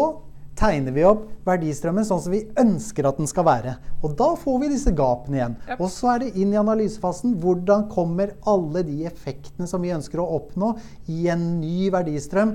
tegner 0.58 0.94
vi 0.94 1.04
opp 1.06 1.26
verdistrømmen 1.44 2.06
sånn 2.06 2.22
som 2.24 2.32
vi 2.32 2.44
ønsker 2.60 3.06
at 3.08 3.18
den 3.20 3.28
skal 3.28 3.46
være. 3.46 3.74
Og 4.04 4.14
da 4.18 4.30
får 4.38 4.58
vi 4.62 4.70
disse 4.72 4.92
gapene 4.96 5.38
igjen. 5.38 5.56
Yep. 5.66 5.80
Og 5.82 5.90
så 5.92 6.10
er 6.14 6.22
det 6.22 6.30
inn 6.40 6.52
i 6.54 6.60
analysefasen. 6.60 7.34
Hvordan 7.42 7.86
kommer 7.92 8.34
alle 8.50 8.84
de 8.86 9.00
effektene 9.08 9.68
som 9.68 9.84
vi 9.84 9.92
ønsker 9.94 10.22
å 10.22 10.28
oppnå 10.38 10.72
i 11.12 11.26
en 11.32 11.44
ny 11.60 11.90
verdistrøm? 11.94 12.54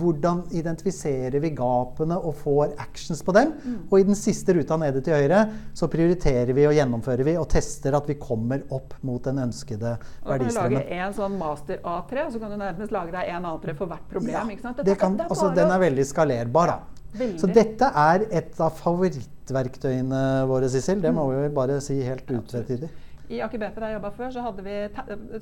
Hvordan 0.00 0.44
identifiserer 0.56 1.40
vi 1.42 1.52
gapene 1.58 2.18
og 2.18 2.36
får 2.42 2.76
actions 2.82 3.24
på 3.26 3.34
dem? 3.36 3.54
Og 3.88 3.98
i 4.00 4.06
den 4.10 4.18
siste 4.18 4.54
ruta 4.56 4.78
nede 4.80 5.02
til 5.04 5.16
høyre 5.16 5.44
så 5.76 5.90
prioriterer 5.90 6.52
vi 6.56 6.68
og 6.68 6.76
gjennomfører 6.76 7.26
vi 7.26 7.36
og 7.40 7.48
tester 7.50 7.96
at 7.96 8.08
vi 8.10 8.18
kommer 8.20 8.64
opp 8.74 8.96
mot 9.06 9.22
den 9.24 9.42
ønskede 9.46 9.96
verdistrømmen. 9.96 10.20
Og 10.26 10.30
da 10.30 10.38
kan 10.38 10.54
du 10.54 10.60
lage 10.60 11.00
en 11.00 11.16
sånn 11.16 11.36
master 11.40 11.82
A3, 11.82 12.26
og 12.26 12.32
så 12.34 12.42
kan 12.42 12.54
du 12.54 12.60
nærmest 12.60 12.94
lage 12.94 13.14
deg 13.14 13.34
en 13.34 13.50
A3 13.50 13.76
for 13.78 13.90
hvert 13.90 14.08
problem. 14.10 14.34
Ja, 14.34 14.46
ikke 14.54 14.68
sant? 14.68 14.82
det 14.86 14.96
kan, 15.00 15.18
er 15.18 15.30
altså, 15.30 15.50
den 15.56 15.70
er 15.70 15.82
veldig 15.82 16.06
skalerbar. 16.06 16.74
Da. 16.74 16.99
Så 17.40 17.46
dette 17.50 17.90
er 17.96 18.26
et 18.30 18.60
av 18.62 18.72
favorittverktøyene 18.78 20.46
våre, 20.50 20.68
Sissel. 20.70 21.00
Det 21.02 21.12
må 21.14 21.28
vi 21.30 21.38
vel 21.46 21.54
bare 21.54 21.80
si 21.82 22.00
helt 22.06 22.28
utvetydig. 22.30 22.90
I 23.30 23.38
Aker 23.46 23.60
BP 23.62 23.76
der 23.78 23.92
jeg 23.92 23.94
jobba 23.94 24.08
før, 24.10 24.30
så, 24.34 24.42
vi, 24.66 24.72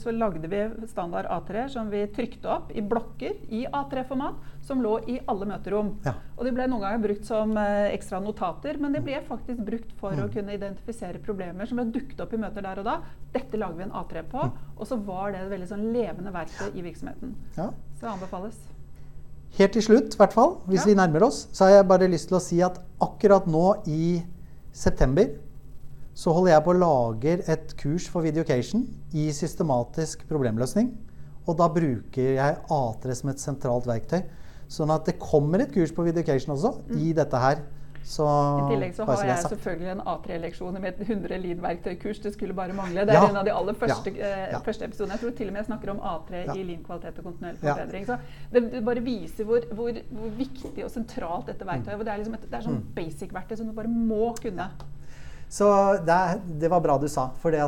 så 0.02 0.12
lagde 0.12 0.48
vi 0.52 0.58
standard 0.90 1.24
A3 1.32 1.62
som 1.72 1.88
vi 1.88 2.02
trykte 2.12 2.44
opp 2.52 2.68
i 2.76 2.82
blokker 2.84 3.38
i 3.48 3.62
A3-format, 3.64 4.34
som 4.60 4.82
lå 4.84 4.98
i 5.08 5.16
alle 5.24 5.48
møterom. 5.48 5.94
Ja. 6.04 6.12
Og 6.36 6.44
de 6.44 6.52
ble 6.52 6.66
noen 6.68 6.84
ganger 6.84 7.00
brukt 7.06 7.24
som 7.24 7.56
eh, 7.56 7.86
ekstra 7.94 8.20
notater, 8.20 8.76
men 8.76 8.92
de 8.92 9.00
ble 9.00 9.22
faktisk 9.24 9.64
brukt 9.64 9.94
for 9.96 10.12
Mm. 10.12 10.26
å 10.26 10.32
kunne 10.34 10.52
identifisere 10.58 11.18
problemer 11.24 11.64
som 11.66 11.80
ble 11.80 11.86
dukket 11.94 12.20
opp 12.20 12.32
i 12.36 12.42
møter 12.44 12.60
der 12.68 12.78
og 12.82 12.84
da. 12.84 12.98
Dette 13.32 13.56
lager 13.56 13.80
vi 13.80 13.82
en 13.88 13.96
A3 13.96 14.22
på, 14.34 14.44
Mm. 14.44 14.52
og 14.76 14.86
så 14.86 14.96
var 15.08 15.32
det 15.32 15.40
et 15.46 15.50
veldig 15.56 15.68
sånn 15.72 15.88
levende 15.92 16.30
verktøy 16.32 16.68
i 16.76 16.82
virksomheten. 16.84 17.32
Ja. 17.56 17.70
Så 17.96 18.00
det 18.04 18.12
anbefales. 18.12 18.58
Helt 19.56 19.72
til 19.72 19.82
slutt, 19.82 20.14
i 20.14 20.16
hvert 20.20 20.32
fall, 20.32 20.56
hvis 20.68 20.84
Ja. 20.84 20.90
vi 20.90 20.94
nærmer 20.94 21.22
oss, 21.26 21.48
så 21.52 21.64
har 21.64 21.70
jeg 21.70 21.88
bare 21.88 22.08
lyst 22.08 22.28
til 22.28 22.36
å 22.36 22.40
si 22.40 22.60
at 22.62 22.78
akkurat 23.00 23.46
nå 23.46 23.82
i 23.86 24.22
september 24.72 25.30
så 26.14 26.32
holder 26.34 26.52
jeg 26.52 26.64
på 26.64 26.74
å 26.74 26.78
lage 26.78 27.48
et 27.48 27.76
kurs 27.76 28.08
for 28.08 28.22
Videocation 28.22 28.86
i 29.14 29.30
systematisk 29.30 30.26
problemløsning. 30.28 30.92
Og 31.46 31.56
da 31.56 31.68
bruker 31.68 32.34
jeg 32.34 32.56
A3 32.68 33.14
som 33.14 33.30
et 33.30 33.38
sentralt 33.38 33.86
verktøy. 33.86 34.24
Sånn 34.68 34.90
at 34.90 35.04
det 35.06 35.18
kommer 35.18 35.60
et 35.60 35.72
kurs 35.72 35.92
på 35.92 36.04
Videocation 36.04 36.54
også 36.56 36.74
i 36.98 37.12
dette 37.12 37.38
her. 37.38 37.62
Så 38.08 38.24
Mm. 38.24 38.58
I 38.64 38.68
tillegg 38.72 38.94
så 38.96 39.04
har 39.04 39.22
jeg 39.26 39.36
selvfølgelig 39.44 39.90
en 39.92 40.00
A3-leksjon 40.00 40.78
med 40.80 40.94
et 40.94 41.00
100 41.08 41.36
Lean-verktøykurs. 41.42 42.22
Det 42.24 42.32
skulle 42.32 42.54
bare 42.56 42.72
mangle. 42.72 43.04
Det 43.04 43.10
er 43.12 43.20
Ja. 43.20 43.28
en 43.28 43.36
av 43.36 43.44
de 43.44 43.52
aller 43.52 43.74
første, 43.74 44.14
Ja. 44.16 44.24
eh, 44.24 44.50
Ja. 44.52 44.58
første 44.64 44.84
episodene. 44.88 45.12
Jeg 45.12 45.20
tror 45.20 45.36
til 45.36 45.46
og 45.48 45.52
med 45.52 45.60
jeg 45.60 45.66
snakker 45.66 45.90
om 45.90 45.98
A3 46.00 46.44
Ja. 46.46 46.52
i 46.54 46.62
Lean 46.64 46.82
kvalitet 46.84 47.18
og 47.18 47.24
kontinuerlig 47.24 47.58
forbedring. 47.60 48.06
Så 48.06 48.18
det, 48.52 48.70
det 48.72 48.84
bare 48.84 49.00
viser 49.04 49.44
hvor, 49.44 49.60
hvor, 49.74 49.92
hvor 50.10 50.30
viktig 50.38 50.84
og 50.84 50.90
sentralt 50.90 51.46
dette 51.46 51.66
verktøyet 51.66 51.92
er. 52.00 52.04
Det 52.04 52.08
er, 52.08 52.18
liksom 52.18 52.34
et, 52.34 52.50
det 52.50 52.54
er 52.54 52.62
sånn 52.70 52.80
Mm. 52.80 52.94
basic-verktøy 52.96 53.56
som 53.58 53.66
du 53.66 53.72
bare 53.72 53.88
må 53.88 54.34
kunne. 54.40 54.70
Så 55.50 56.04
det, 56.04 56.40
det 56.60 56.70
var 56.70 56.80
bra 56.80 56.96
du 56.98 57.08
sa. 57.08 57.28
For 57.40 57.50
det, 57.50 57.60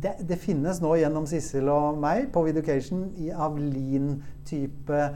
det, 0.00 0.26
det 0.26 0.38
finnes 0.38 0.80
nå 0.80 0.96
gjennom 0.98 1.26
Sissel 1.26 1.68
og 1.68 1.96
meg 1.98 2.32
på 2.32 2.44
Videocation 2.44 3.12
i, 3.18 3.30
av 3.30 3.56
lean-type 3.56 5.14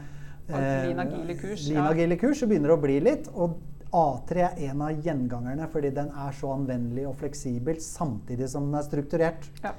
Lean 0.49 0.99
agile 0.99 1.35
kurs. 1.39 1.67
Lean 1.69 1.87
agile 1.87 2.17
kurs, 2.17 2.39
så 2.39 2.47
begynner 2.47 2.67
det 2.69 2.77
å 2.77 2.81
bli 2.81 2.99
litt. 3.01 3.27
Og 3.35 3.55
A3 3.95 4.45
er 4.45 4.61
en 4.69 4.85
av 4.85 5.03
gjengangerne 5.05 5.67
fordi 5.71 5.91
den 5.95 6.11
er 6.11 6.35
så 6.35 6.53
anvendelig 6.55 7.07
og 7.09 7.19
fleksibel 7.21 7.81
samtidig 7.83 8.49
som 8.51 8.67
den 8.67 8.79
er 8.79 8.87
strukturert. 8.87 9.51
Ja. 9.63 9.73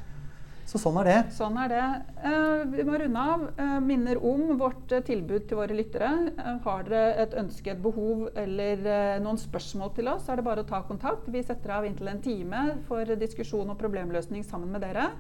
Så 0.66 0.80
sånn 0.82 0.96
er 0.98 1.06
det. 1.06 1.18
Sånn 1.36 1.54
er 1.62 1.70
det. 1.70 1.82
Eh, 2.26 2.62
vi 2.72 2.84
må 2.88 2.96
runde 2.98 3.22
av. 3.22 3.44
Eh, 3.54 3.76
minner 3.86 4.18
om 4.18 4.48
vårt 4.58 4.90
eh, 4.96 5.04
tilbud 5.06 5.44
til 5.46 5.60
våre 5.60 5.76
lyttere. 5.78 6.08
Eh, 6.32 6.56
har 6.64 6.88
dere 6.88 7.22
et 7.22 7.36
ønske, 7.38 7.70
et 7.70 7.82
behov 7.84 8.26
eller 8.34 8.82
eh, 8.82 9.20
noen 9.22 9.38
spørsmål 9.38 9.92
til 9.94 10.10
oss, 10.10 10.24
så 10.26 10.34
er 10.34 10.40
det 10.40 10.46
bare 10.48 10.64
å 10.64 10.68
ta 10.68 10.82
kontakt. 10.88 11.30
Vi 11.30 11.44
setter 11.46 11.76
av 11.76 11.86
inntil 11.86 12.10
en 12.10 12.22
time 12.24 12.64
for 12.88 13.14
diskusjon 13.20 13.70
og 13.70 13.78
problemløsning 13.78 14.42
sammen 14.48 14.74
med 14.74 14.82
dere. 14.82 15.12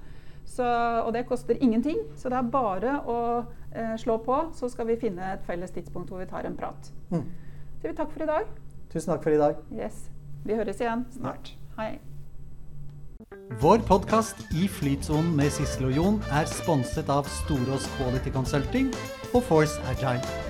Så, 0.46 0.66
og 0.66 1.12
det 1.14 1.26
koster 1.30 1.58
ingenting, 1.62 2.02
så 2.18 2.30
det 2.30 2.38
er 2.38 2.50
bare 2.50 2.98
å 3.06 3.18
eh, 3.70 3.94
slå 4.02 4.18
på, 4.26 4.42
så 4.54 4.70
skal 4.70 4.90
vi 4.90 4.98
finne 4.98 5.32
et 5.34 5.46
felles 5.46 5.74
tidspunkt 5.74 6.10
hvor 6.10 6.22
vi 6.22 6.30
tar 6.30 6.46
en 6.46 6.58
prat. 6.58 6.90
Mm. 7.10 7.26
Så 7.78 7.86
vi 7.86 7.94
takk 7.98 8.14
for 8.14 8.26
i 8.26 8.30
dag. 8.34 8.50
Tusen 8.92 9.12
takk 9.12 9.24
for 9.26 9.34
i 9.34 9.40
dag. 9.40 9.62
Yes. 9.74 10.06
Vi 10.46 10.54
høres 10.54 10.80
igjen 10.80 11.06
snart. 11.14 11.54
Hei. 11.78 11.96
Vår 13.60 13.80
podkast 13.88 14.42
I 14.54 14.66
flytsonen 14.70 15.32
med 15.38 15.50
Sissel 15.54 15.88
og 15.88 15.96
Jon 15.96 16.18
er 16.34 16.46
sponset 16.50 17.10
av 17.10 17.28
Storås 17.40 17.88
Quality 17.96 18.34
Consulting 18.34 18.92
og 19.32 19.42
Force 19.48 19.80
Agile. 19.90 20.45